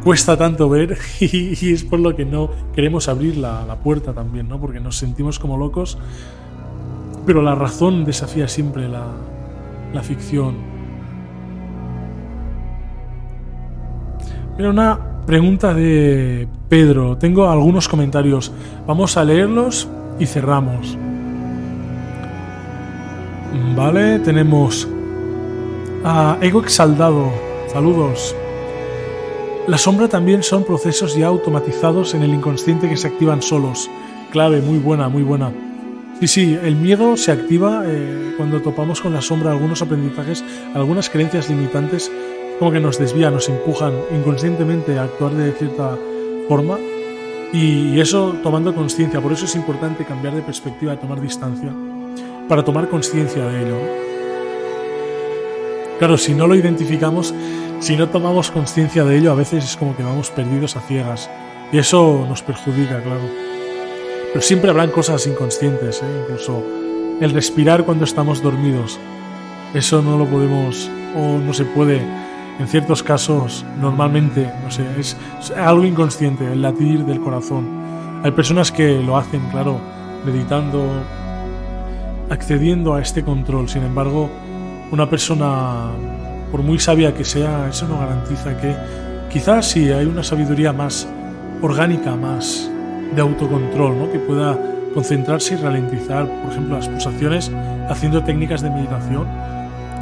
[0.02, 4.48] cuesta tanto ver y, es por lo que no queremos abrir la, la puerta también,
[4.48, 4.58] ¿no?
[4.58, 5.98] Porque nos sentimos como locos
[7.26, 9.06] pero la razón desafía siempre la,
[9.92, 10.56] la ficción.
[14.56, 17.16] Mira, una pregunta de Pedro.
[17.16, 18.52] Tengo algunos comentarios.
[18.86, 20.98] Vamos a leerlos y cerramos.
[23.76, 24.88] Vale, tenemos
[26.04, 27.30] a Ego Exaldado.
[27.68, 28.34] Saludos.
[29.66, 33.88] La sombra también son procesos ya automatizados en el inconsciente que se activan solos.
[34.32, 35.52] Clave, muy buena, muy buena.
[36.20, 40.44] Sí, sí, el miedo se activa eh, cuando topamos con la sombra algunos aprendizajes,
[40.74, 42.12] algunas creencias limitantes,
[42.58, 45.96] como que nos desvían, nos empujan inconscientemente a actuar de cierta
[46.46, 46.78] forma.
[47.54, 51.72] Y eso tomando conciencia, por eso es importante cambiar de perspectiva, tomar distancia,
[52.46, 53.78] para tomar conciencia de ello.
[55.98, 57.34] Claro, si no lo identificamos,
[57.78, 61.30] si no tomamos conciencia de ello, a veces es como que vamos perdidos a ciegas.
[61.72, 63.49] Y eso nos perjudica, claro.
[64.32, 66.22] Pero siempre habrán cosas inconscientes, ¿eh?
[66.22, 66.62] incluso
[67.20, 68.98] el respirar cuando estamos dormidos.
[69.74, 72.00] Eso no lo podemos o no se puede,
[72.58, 75.16] en ciertos casos, normalmente, no sé, es,
[75.56, 77.66] algo inconsciente, el latir del corazón.
[78.22, 79.80] Hay personas que lo hacen, claro,
[80.24, 80.86] meditando,
[82.28, 83.68] accediendo a este control.
[83.68, 84.30] Sin embargo,
[84.92, 85.90] una persona,
[86.52, 88.76] por muy sabia que sea, eso no garantiza que
[89.30, 91.08] quizás sí hay una sabiduría más
[91.62, 92.70] orgánica, más
[93.14, 94.12] de autocontrol, ¿no?
[94.12, 94.58] que pueda
[94.94, 97.50] concentrarse y ralentizar, por ejemplo, las pulsaciones
[97.88, 99.26] haciendo técnicas de meditación.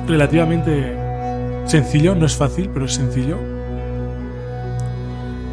[0.07, 0.97] Relativamente
[1.67, 3.39] sencillo, no es fácil, pero es sencillo.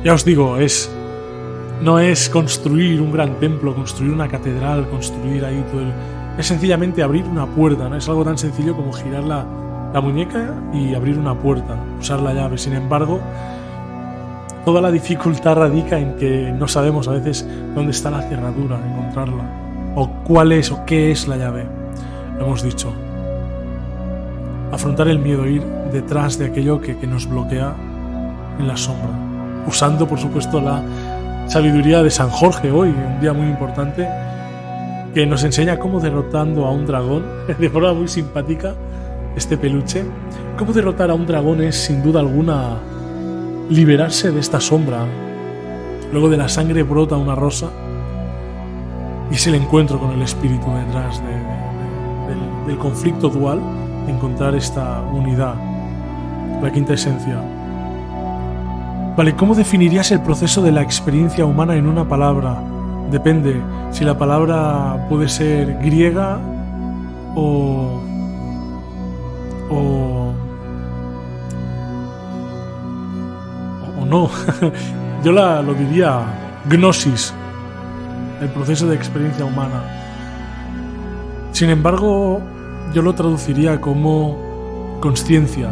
[0.03, 0.91] Ya os digo, es
[1.82, 5.82] no es construir un gran templo, construir una catedral, construir ahí todo
[6.38, 7.95] es sencillamente abrir una puerta, ¿no?
[7.95, 9.45] Es algo tan sencillo como girar la,
[9.93, 12.58] la muñeca y abrir una puerta, usar la llave.
[12.58, 13.22] Sin embargo,
[14.66, 19.93] toda la dificultad radica en que no sabemos a veces dónde está la cerradura, encontrarla,
[19.95, 21.66] o cuál es o qué es la llave.
[22.39, 22.91] Hemos dicho.
[24.72, 25.63] Afrontar el miedo, ir
[25.93, 27.74] detrás de aquello que, que nos bloquea
[28.59, 29.11] en la sombra,
[29.68, 30.82] usando por supuesto la
[31.47, 34.09] sabiduría de San Jorge hoy, un día muy importante,
[35.13, 37.24] que nos enseña cómo derrotando a un dragón,
[37.59, 38.74] de forma muy simpática,
[39.36, 40.03] este peluche,
[40.57, 42.80] cómo derrotar a un dragón es sin duda alguna
[43.70, 45.05] liberarse de esta sombra.
[46.11, 47.70] Luego de la sangre brota una rosa
[49.32, 53.59] y es el encuentro con el espíritu detrás del, del conflicto dual,
[54.07, 55.55] encontrar esta unidad,
[56.61, 57.41] la quinta esencia.
[59.18, 62.61] Vale, ¿cómo definirías el proceso de la experiencia humana en una palabra?
[63.11, 63.61] Depende
[63.91, 66.38] si la palabra puede ser griega
[67.34, 68.01] o.
[69.70, 70.05] o.
[74.10, 74.30] no.
[75.24, 76.22] Yo la, lo diría
[76.70, 77.34] gnosis,
[78.41, 79.84] el proceso de experiencia humana.
[81.51, 82.41] Sin embargo,
[82.93, 85.70] yo lo traduciría como conciencia.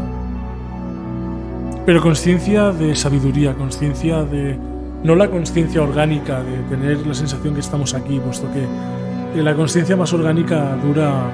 [1.86, 4.58] Pero conciencia de sabiduría, conciencia de
[5.04, 9.98] no la conciencia orgánica de tener la sensación que estamos aquí, puesto que la conciencia
[9.98, 11.30] más orgánica dura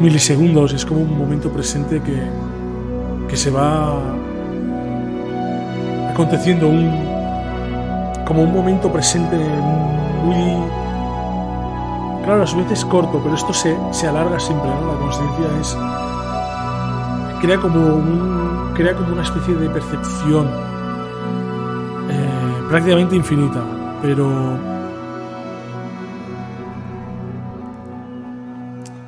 [0.00, 2.20] milisegundos, es como un momento presente que,
[3.28, 3.94] que se va
[6.16, 6.90] aconteciendo un,
[8.24, 10.64] como un momento presente muy...
[12.24, 14.94] Claro, a su vez es corto, pero esto se, se alarga siempre, ¿no?
[14.94, 15.76] La conciencia es...
[17.42, 20.48] Crea como, un, crea como una especie de percepción
[22.70, 23.62] prácticamente infinita,
[24.02, 24.58] pero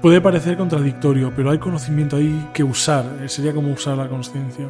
[0.03, 4.67] puede parecer contradictorio, pero hay conocimiento ahí que usar, eh, sería como usar la conciencia.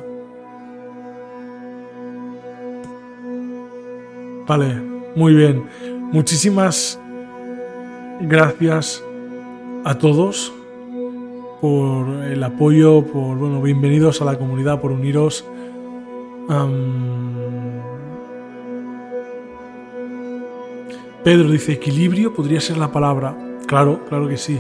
[4.48, 4.80] Vale,
[5.14, 5.64] muy bien.
[6.10, 6.98] Muchísimas
[8.22, 9.04] gracias
[9.84, 10.50] a todos
[11.60, 15.44] por el apoyo, por bueno, bienvenidos a la comunidad, por uniros.
[21.22, 23.36] Pedro dice, equilibrio podría ser la palabra.
[23.66, 24.58] Claro, claro que sí.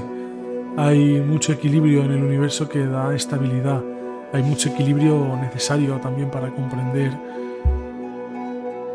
[0.76, 3.82] Hay mucho equilibrio en el universo que da estabilidad.
[4.34, 7.16] Hay mucho equilibrio necesario también para comprender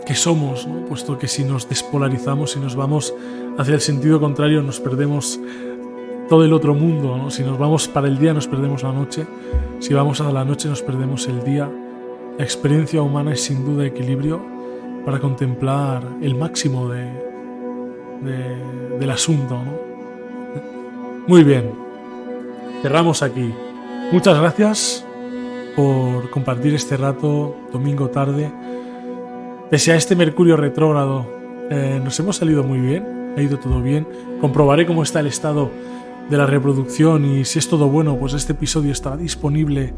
[0.05, 3.13] qué somos, puesto que si nos despolarizamos, si nos vamos
[3.57, 5.39] hacia el sentido contrario, nos perdemos
[6.29, 7.29] todo el otro mundo.
[7.29, 9.25] Si nos vamos para el día, nos perdemos la noche.
[9.79, 11.69] Si vamos a la noche, nos perdemos el día.
[12.37, 14.41] La experiencia humana es sin duda equilibrio
[15.05, 17.09] para contemplar el máximo de,
[18.99, 19.59] del asunto.
[21.27, 21.71] Muy bien,
[22.81, 23.53] cerramos aquí.
[24.11, 25.05] Muchas gracias
[25.75, 28.51] por compartir este rato domingo tarde.
[29.73, 31.25] Pese a este Mercurio retrógrado,
[31.71, 34.07] eh, nos hemos salido muy bien, ha ido todo bien.
[34.39, 35.71] Comprobaré cómo está el estado
[36.29, 39.91] de la reproducción y si es todo bueno, pues este episodio estará disponible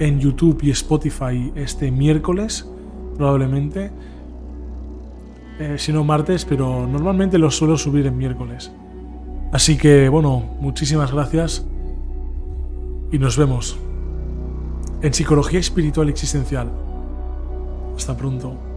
[0.00, 2.68] en YouTube y Spotify este miércoles,
[3.16, 3.92] probablemente.
[5.60, 8.72] Eh, si no martes, pero normalmente los suelo subir en miércoles.
[9.52, 11.64] Así que bueno, muchísimas gracias
[13.12, 13.78] y nos vemos
[15.00, 16.72] en Psicología Espiritual Existencial.
[17.96, 18.71] Hasta pronto.